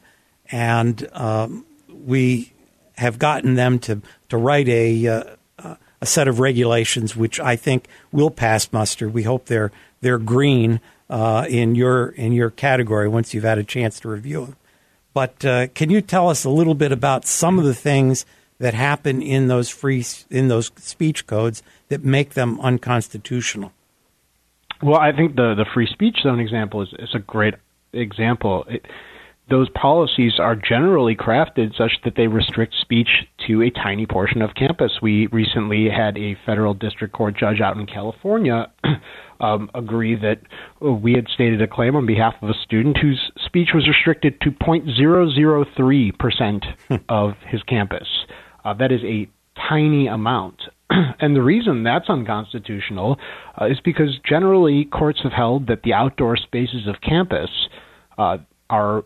And 0.52 1.10
um, 1.14 1.66
we 1.90 2.54
have 2.98 3.18
gotten 3.18 3.56
them 3.56 3.80
to, 3.80 4.02
to 4.30 4.38
write 4.38 4.70
a, 4.70 5.08
uh, 5.08 5.24
a 6.00 6.06
set 6.06 6.28
of 6.28 6.40
regulations 6.40 7.16
which 7.16 7.40
I 7.40 7.56
think 7.56 7.88
will 8.12 8.30
pass 8.30 8.72
muster. 8.72 9.10
We 9.10 9.24
hope 9.24 9.46
they're, 9.46 9.72
they're 10.02 10.20
green 10.20 10.80
uh, 11.14 11.46
in, 11.48 11.76
your, 11.76 12.10
in 12.10 12.34
your 12.34 12.50
category 12.50 13.08
once 13.08 13.36
you've 13.36 13.44
had 13.44 13.60
a 13.60 13.64
chance 13.64 14.00
to 14.00 14.10
review 14.10 14.48
them. 14.48 14.56
But 15.14 15.46
uh, 15.46 15.68
can 15.68 15.92
you 15.92 16.02
tell 16.02 16.28
us 16.28 16.44
a 16.44 16.50
little 16.50 16.74
bit 16.74 16.92
about 16.92 17.26
some 17.26 17.60
of 17.60 17.66
the 17.66 17.76
things 17.76 18.26
that 18.58 18.74
happen 18.74 19.22
in 19.22 19.48
those 19.48 19.70
free 19.70 20.04
in 20.32 20.48
those 20.48 20.72
speech 20.78 21.28
codes 21.28 21.62
that 21.90 22.04
make 22.04 22.32
them 22.32 22.60
unconstitutional? 22.62 23.72
Well, 24.82 25.00
I 25.00 25.12
think 25.12 25.36
the 25.36 25.54
the 25.54 25.66
free 25.72 25.88
speech 25.88 26.18
zone 26.24 26.40
example 26.40 26.82
is, 26.82 26.90
is 26.98 27.14
a 27.14 27.20
great 27.20 27.54
example. 27.94 28.66
It, 28.68 28.86
those 29.50 29.70
policies 29.70 30.40
are 30.40 30.56
generally 30.56 31.16
crafted 31.16 31.76
such 31.78 31.92
that 32.04 32.16
they 32.16 32.28
restrict 32.28 32.74
speech 32.80 33.26
to 33.46 33.62
a 33.62 33.70
tiny 33.70 34.06
portion 34.06 34.42
of 34.42 34.56
campus. 34.56 35.00
We 35.02 35.28
recently 35.28 35.90
had 35.90 36.18
a 36.18 36.38
federal 36.46 36.74
district 36.74 37.14
court 37.14 37.36
judge 37.38 37.60
out 37.60 37.78
in 37.78 37.86
California 37.86 38.72
um, 39.42 39.70
agree 39.76 40.16
that 40.16 40.40
we 40.80 41.14
had 41.14 41.28
stated 41.28 41.62
a 41.62 41.68
claim 41.68 41.96
on 41.96 42.06
behalf 42.06 42.36
of 42.42 42.50
a 42.50 42.54
student 42.64 42.98
whose 42.98 43.32
speech 43.46 43.70
was 43.74 43.88
restricted 43.88 44.40
to 44.42 44.52
0.003% 44.52 47.04
of 47.10 47.34
his 47.48 47.62
campus. 47.64 48.08
Uh, 48.64 48.74
that 48.74 48.92
is 48.92 49.02
a 49.04 49.28
tiny 49.70 50.08
amount. 50.08 50.62
and 50.90 51.36
the 51.36 51.42
reason 51.42 51.84
that's 51.84 52.10
unconstitutional 52.10 53.20
uh, 53.62 53.66
is 53.66 53.80
because 53.84 54.18
generally 54.28 54.86
courts 54.86 55.20
have 55.22 55.34
held 55.34 55.68
that 55.68 55.84
the 55.84 55.94
outdoor 55.94 56.38
spaces 56.38 56.88
of 56.88 56.96
campus 57.02 57.50
uh, 58.18 58.38
are 58.70 59.04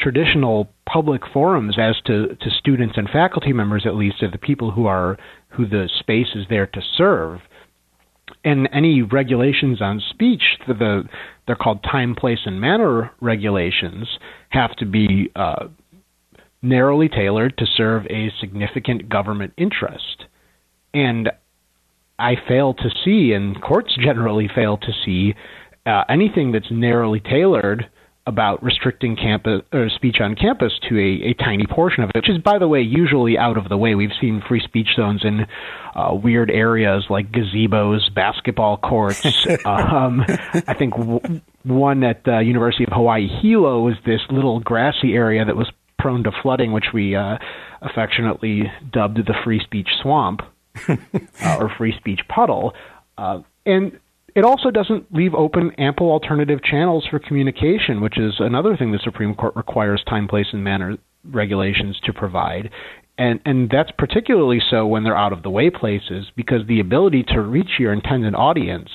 traditional 0.00 0.68
public 0.90 1.22
forums 1.32 1.76
as 1.78 1.96
to, 2.06 2.28
to 2.28 2.50
students 2.58 2.94
and 2.96 3.08
faculty 3.10 3.52
members 3.52 3.84
at 3.86 3.94
least 3.94 4.22
are 4.22 4.30
the 4.30 4.38
people 4.38 4.70
who 4.70 4.86
are 4.86 5.18
who 5.50 5.66
the 5.66 5.88
space 6.00 6.28
is 6.34 6.46
there 6.48 6.66
to 6.66 6.80
serve 6.96 7.40
and 8.44 8.68
any 8.72 9.02
regulations 9.02 9.82
on 9.82 10.02
speech, 10.10 10.42
the 10.66 11.04
they're 11.46 11.56
called 11.56 11.82
time, 11.82 12.14
place, 12.14 12.38
and 12.44 12.60
manner 12.60 13.10
regulations, 13.20 14.08
have 14.50 14.74
to 14.76 14.86
be 14.86 15.30
uh, 15.36 15.66
narrowly 16.62 17.08
tailored 17.08 17.56
to 17.58 17.66
serve 17.66 18.06
a 18.06 18.30
significant 18.40 19.08
government 19.08 19.52
interest. 19.56 20.24
And 20.94 21.30
I 22.18 22.34
fail 22.48 22.74
to 22.74 22.90
see, 23.04 23.32
and 23.32 23.60
courts 23.60 23.96
generally 24.02 24.48
fail 24.54 24.76
to 24.78 24.92
see, 25.04 25.34
uh, 25.86 26.04
anything 26.08 26.52
that's 26.52 26.70
narrowly 26.70 27.20
tailored 27.20 27.90
about 28.26 28.62
restricting 28.62 29.16
campus 29.16 29.62
or 29.72 29.88
speech 29.88 30.16
on 30.20 30.34
campus 30.34 30.72
to 30.88 30.98
a, 30.98 31.30
a 31.30 31.34
tiny 31.34 31.66
portion 31.66 32.02
of 32.04 32.10
it, 32.10 32.16
which 32.16 32.28
is, 32.28 32.38
by 32.38 32.58
the 32.58 32.68
way, 32.68 32.80
usually 32.80 33.38
out 33.38 33.56
of 33.56 33.68
the 33.68 33.76
way. 33.76 33.94
We've 33.94 34.10
seen 34.20 34.42
free 34.46 34.60
speech 34.60 34.88
zones 34.94 35.24
in 35.24 35.46
uh, 35.94 36.14
weird 36.14 36.50
areas 36.50 37.04
like 37.08 37.32
gazebos, 37.32 38.12
basketball 38.14 38.76
courts. 38.76 39.24
um, 39.64 40.22
I 40.68 40.74
think 40.78 40.96
w- 40.96 41.40
one 41.64 42.04
at 42.04 42.24
the 42.24 42.40
University 42.40 42.84
of 42.84 42.92
Hawaii 42.92 43.26
Hilo 43.26 43.80
was 43.80 43.94
this 44.04 44.20
little 44.30 44.60
grassy 44.60 45.14
area 45.14 45.44
that 45.44 45.56
was 45.56 45.70
prone 45.98 46.22
to 46.24 46.32
flooding, 46.42 46.72
which 46.72 46.86
we 46.92 47.16
uh, 47.16 47.38
affectionately 47.82 48.70
dubbed 48.92 49.18
the 49.18 49.34
free 49.44 49.60
speech 49.60 49.88
swamp 50.02 50.42
uh, 50.88 50.96
or 51.58 51.72
free 51.76 51.94
speech 51.96 52.20
puddle. 52.28 52.74
Uh, 53.16 53.40
and 53.66 53.98
it 54.40 54.44
also 54.46 54.70
doesn't 54.70 55.14
leave 55.14 55.34
open 55.34 55.70
ample 55.76 56.10
alternative 56.10 56.60
channels 56.64 57.06
for 57.10 57.18
communication, 57.18 58.00
which 58.00 58.18
is 58.18 58.36
another 58.38 58.74
thing 58.74 58.90
the 58.90 58.98
Supreme 59.04 59.34
Court 59.34 59.54
requires 59.54 60.02
time, 60.08 60.26
place, 60.26 60.46
and 60.54 60.64
manner 60.64 60.96
regulations 61.24 62.00
to 62.06 62.14
provide. 62.14 62.70
And, 63.18 63.38
and 63.44 63.68
that's 63.68 63.90
particularly 63.98 64.58
so 64.70 64.86
when 64.86 65.04
they're 65.04 65.14
out 65.14 65.34
of 65.34 65.42
the 65.42 65.50
way 65.50 65.68
places 65.68 66.28
because 66.36 66.66
the 66.66 66.80
ability 66.80 67.22
to 67.34 67.40
reach 67.42 67.72
your 67.78 67.92
intended 67.92 68.34
audience 68.34 68.88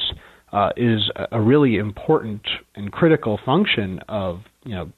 uh, 0.51 0.69
is 0.77 1.11
a 1.31 1.39
really 1.39 1.75
important 1.75 2.41
and 2.73 2.91
critical 2.91 3.39
function 3.45 3.99
of 4.09 4.39
you 4.63 4.73
know 4.73 4.91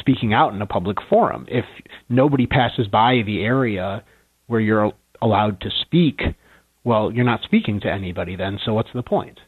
speaking 0.00 0.32
out 0.32 0.54
in 0.54 0.62
a 0.62 0.66
public 0.66 0.96
forum. 1.10 1.44
If 1.50 1.66
nobody 2.08 2.46
passes 2.46 2.86
by 2.88 3.20
the 3.26 3.42
area 3.42 4.04
where 4.46 4.60
you're 4.60 4.92
allowed 5.20 5.60
to 5.60 5.70
speak, 5.82 6.22
well, 6.82 7.12
you're 7.12 7.26
not 7.26 7.42
speaking 7.42 7.80
to 7.80 7.92
anybody 7.92 8.36
then. 8.36 8.58
So 8.64 8.72
what's 8.72 8.88
the 8.94 9.02
point? 9.02 9.38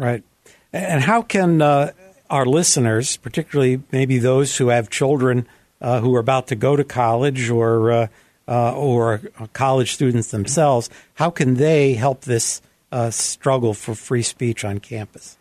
Right. 0.00 0.24
And 0.72 1.02
how 1.02 1.20
can 1.20 1.60
uh, 1.60 1.92
our 2.30 2.46
listeners, 2.46 3.18
particularly 3.18 3.82
maybe 3.92 4.16
those 4.16 4.56
who 4.56 4.68
have 4.68 4.88
children 4.88 5.46
uh, 5.82 6.00
who 6.00 6.14
are 6.16 6.20
about 6.20 6.46
to 6.46 6.56
go 6.56 6.74
to 6.74 6.84
college 6.84 7.50
or 7.50 7.92
uh, 7.92 8.06
uh 8.48 8.74
or 8.74 9.20
college 9.52 9.92
students 9.92 10.30
themselves, 10.30 10.88
how 11.14 11.28
can 11.28 11.54
they 11.54 11.94
help 11.94 12.22
this 12.22 12.62
uh, 12.92 13.10
struggle 13.10 13.74
for 13.74 13.94
free 13.94 14.22
speech 14.22 14.64
on 14.64 14.80
campus? 14.80 15.36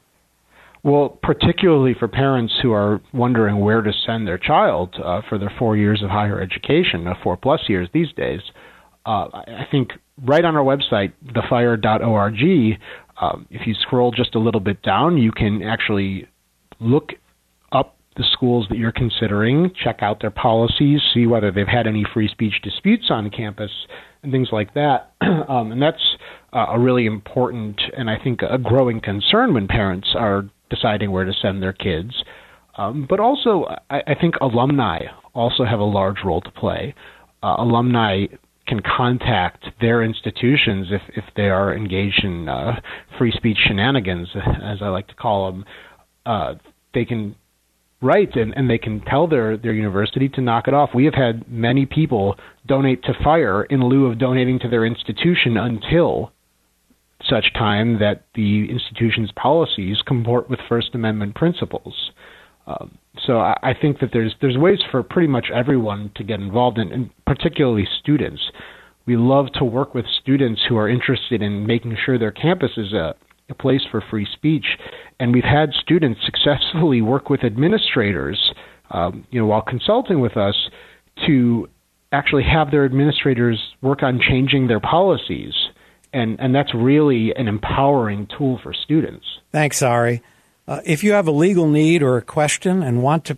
Well, 0.84 1.10
particularly 1.10 1.94
for 1.98 2.10
parents 2.10 2.54
who 2.62 2.74
are 2.74 3.02
wondering 3.14 3.60
where 3.60 3.82
to 3.82 3.94
send 4.06 4.28
their 4.28 4.38
child 4.38 4.96
uh, 5.02 5.22
for 5.30 5.38
their 5.38 5.54
four 5.58 5.78
years 5.78 6.04
of 6.04 6.10
higher 6.10 6.42
education, 6.42 7.08
four 7.24 7.38
plus 7.38 7.62
years 7.70 7.88
these 7.94 8.12
days, 8.14 8.42
I 9.06 9.66
think 9.72 9.92
right 10.24 10.44
on 10.44 10.56
our 10.56 10.64
website, 10.64 11.14
thefire.org, 11.26 12.78
um, 13.20 13.46
if 13.50 13.68
you 13.68 13.74
scroll 13.74 14.12
just 14.12 14.36
a 14.36 14.40
little 14.40 14.62
bit 14.62 14.82
down, 14.82 15.18
you 15.18 15.32
can 15.32 15.62
actually 15.62 16.28
look 16.80 17.12
up 17.72 17.98
the 18.16 18.24
schools 18.32 18.68
that 18.70 18.78
you're 18.78 18.92
considering, 18.92 19.72
check 19.84 20.00
out 20.02 20.22
their 20.22 20.32
policies, 20.32 21.02
see 21.14 21.26
whether 21.26 21.52
they've 21.52 21.68
had 21.68 21.88
any 21.88 22.06
free 22.14 22.28
speech 22.28 22.62
disputes 22.64 23.06
on 23.10 23.30
campus, 23.30 23.72
and 24.24 24.32
things 24.32 24.50
like 24.52 24.74
that. 24.74 25.14
um, 25.22 25.72
and 25.72 25.82
that's 25.82 26.18
uh, 26.54 26.68
a 26.70 26.80
really 26.80 27.06
important 27.06 27.80
and 27.98 28.10
I 28.10 28.18
think 28.22 28.42
a 28.42 28.58
growing 28.58 29.02
concern 29.02 29.54
when 29.54 29.68
parents 29.68 30.10
are 30.16 30.46
deciding 30.70 31.12
where 31.12 31.26
to 31.26 31.34
send 31.34 31.62
their 31.62 31.74
kids. 31.74 32.24
Um, 32.78 33.06
but 33.10 33.20
also, 33.20 33.66
I, 33.90 34.02
I 34.08 34.16
think 34.20 34.36
alumni 34.42 35.00
also 35.34 35.66
have 35.66 35.80
a 35.80 35.86
large 35.86 36.18
role 36.24 36.42
to 36.42 36.52
play. 36.52 36.96
Uh, 37.44 37.56
alumni 37.60 38.26
can 38.70 38.82
contact 38.82 39.66
their 39.82 40.04
institutions 40.04 40.88
if, 40.92 41.02
if 41.16 41.24
they 41.36 41.50
are 41.50 41.76
engaged 41.76 42.24
in 42.24 42.48
uh, 42.48 42.80
free 43.18 43.32
speech 43.36 43.58
shenanigans, 43.68 44.30
as 44.36 44.78
I 44.82 44.90
like 44.90 45.08
to 45.08 45.16
call 45.16 45.52
them. 45.52 45.66
Uh, 46.26 46.54
they 46.94 47.04
can 47.04 47.36
write 48.02 48.36
and, 48.36 48.54
and 48.56 48.70
they 48.70 48.78
can 48.78 49.02
tell 49.02 49.28
their, 49.28 49.58
their 49.58 49.74
university 49.74 50.30
to 50.30 50.42
knock 50.42 50.68
it 50.68 50.74
off. 50.74 50.92
We 50.94 51.06
have 51.06 51.16
had 51.16 51.50
many 51.52 51.86
people 51.86 52.36
donate 52.66 53.04
to 53.04 53.14
FIRE 53.24 53.64
in 53.64 53.84
lieu 53.84 54.06
of 54.06 54.20
donating 54.20 54.60
to 54.60 54.70
their 54.70 54.86
institution 54.86 55.58
until 55.58 56.32
such 57.28 57.54
time 57.54 58.00
that 58.00 58.24
the 58.36 58.70
institution's 58.70 59.32
policies 59.34 59.98
comport 60.06 60.50
with 60.50 60.60
First 60.70 60.90
Amendment 60.94 61.36
principles. 61.36 62.12
Um, 62.66 62.98
so 63.26 63.40
I, 63.40 63.58
I 63.64 63.74
think 63.80 64.00
that 64.00 64.10
there's 64.14 64.36
there's 64.42 64.58
ways 64.58 64.80
for 64.92 65.04
pretty 65.04 65.28
much 65.28 65.48
everyone 65.54 66.12
to 66.16 66.24
get 66.24 66.40
involved, 66.40 66.78
in, 66.78 66.92
and 66.92 67.10
particularly 67.26 67.88
students. 68.00 68.42
We 69.06 69.18
love 69.18 69.48
to 69.56 69.64
work 69.64 69.96
with 69.96 70.06
students 70.22 70.62
who 70.68 70.78
are 70.78 70.88
interested 70.88 71.42
in 71.42 71.66
making 71.66 71.98
sure 72.06 72.20
their 72.20 72.32
campus 72.32 72.72
is 72.78 72.94
a, 72.94 73.16
a 73.50 73.56
place 73.56 73.82
for 73.90 74.04
free 74.10 74.28
speech, 74.32 74.66
and 75.20 75.34
we've 75.34 75.44
had 75.44 75.72
students 75.74 76.20
successfully 76.24 77.02
work 77.02 77.30
with 77.30 77.44
administrators, 77.44 78.54
um, 78.92 79.26
you 79.32 79.40
know, 79.40 79.48
while 79.48 79.64
consulting 79.64 80.20
with 80.20 80.38
us, 80.38 80.56
to 81.26 81.68
actually 82.12 82.44
have 82.44 82.72
their 82.72 82.86
administrators 82.86 83.60
work 83.82 84.04
on 84.04 84.20
changing 84.20 84.68
their 84.68 84.80
policies, 84.80 85.54
and 86.14 86.40
and 86.40 86.54
that's 86.54 86.74
really 86.74 87.34
an 87.36 87.48
empowering 87.48 88.28
tool 88.38 88.60
for 88.62 88.74
students. 88.74 89.26
Thanks, 89.52 89.82
Ari. 89.82 90.22
Uh, 90.70 90.82
if 90.86 91.04
you 91.04 91.14
have 91.14 91.28
a 91.28 91.32
legal 91.32 91.68
need 91.68 92.04
or 92.04 92.16
a 92.16 92.22
question 92.22 92.84
and 92.84 93.02
want 93.02 93.26
to 93.26 93.36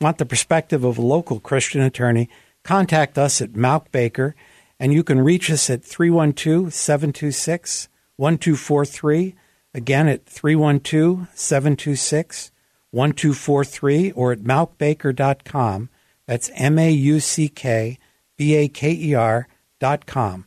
want 0.00 0.16
the 0.18 0.24
perspective 0.24 0.84
of 0.84 0.96
a 0.96 1.02
local 1.02 1.40
Christian 1.40 1.80
attorney, 1.80 2.30
contact 2.62 3.18
us 3.18 3.42
at 3.42 3.54
Mauck 3.54 3.90
Baker, 3.90 4.36
and 4.78 4.92
you 4.92 5.02
can 5.02 5.20
reach 5.20 5.50
us 5.50 5.68
at 5.68 5.82
312 5.82 6.72
726 6.72 7.88
1243. 8.14 9.34
Again, 9.74 10.06
at 10.06 10.24
312 10.24 11.26
726 11.34 12.52
1243 12.92 14.12
or 14.12 14.30
at 14.30 14.38
mauckbaker.com. 14.38 15.88
That's 16.26 16.50
M 16.54 16.78
A 16.78 16.92
U 16.92 17.18
C 17.18 17.48
K 17.48 17.98
B 18.36 18.54
A 18.54 18.68
K 18.68 18.92
E 18.92 19.14
R 19.14 19.48
dot 19.80 20.06
com. 20.06 20.46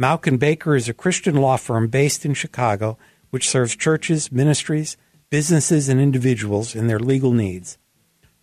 Mauck 0.00 0.26
and 0.26 0.40
Baker 0.40 0.74
is 0.74 0.88
a 0.88 0.94
Christian 0.94 1.36
law 1.36 1.58
firm 1.58 1.88
based 1.88 2.24
in 2.24 2.32
Chicago 2.32 2.96
which 3.30 3.48
serves 3.48 3.76
churches, 3.76 4.32
ministries, 4.32 4.96
businesses, 5.30 5.88
and 5.88 6.00
individuals 6.00 6.74
in 6.74 6.86
their 6.86 6.98
legal 6.98 7.32
needs. 7.32 7.78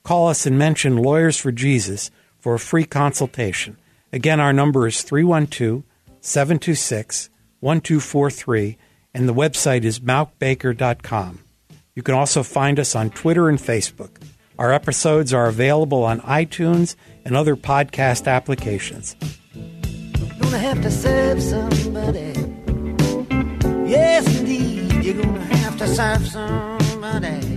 Call 0.04 0.28
us 0.28 0.45
and 0.45 0.58
mention 0.58 0.98
Lawyers 0.98 1.38
for 1.38 1.52
Jesus 1.52 2.12
for 2.39 2.54
a 2.54 2.60
free 2.60 2.86
consultation. 2.86 3.78
Again, 4.13 4.39
our 4.39 4.54
number 4.54 4.88
is 4.88 5.02
312 5.02 5.84
726 6.21 7.30
1243, 7.60 8.78
and 9.13 9.28
the 9.28 9.34
website 9.34 9.84
is 9.84 10.00
mauckbaker.com. 10.00 11.39
You 11.95 12.04
can 12.04 12.13
also 12.13 12.43
find 12.43 12.80
us 12.80 12.95
on 12.95 13.10
Twitter 13.10 13.50
and 13.50 13.58
Facebook. 13.58 14.21
Our 14.60 14.71
episodes 14.71 15.34
are 15.34 15.48
available 15.48 16.04
on 16.04 16.21
iTunes 16.21 16.95
and 17.26 17.36
other 17.36 17.56
podcast 17.56 18.28
applications. 18.28 19.15
Gonna 20.39 20.60
have 20.60 20.82
to 20.82 20.91
serve 20.91 21.41
somebody. 21.41 22.34
Yes, 23.89 24.39
indeed, 24.39 25.04
you're 25.04 25.21
gonna 25.21 25.39
have 25.41 25.78
to 25.78 25.88
serve 25.88 26.28
somebody 26.28 26.75
money. 27.13 27.55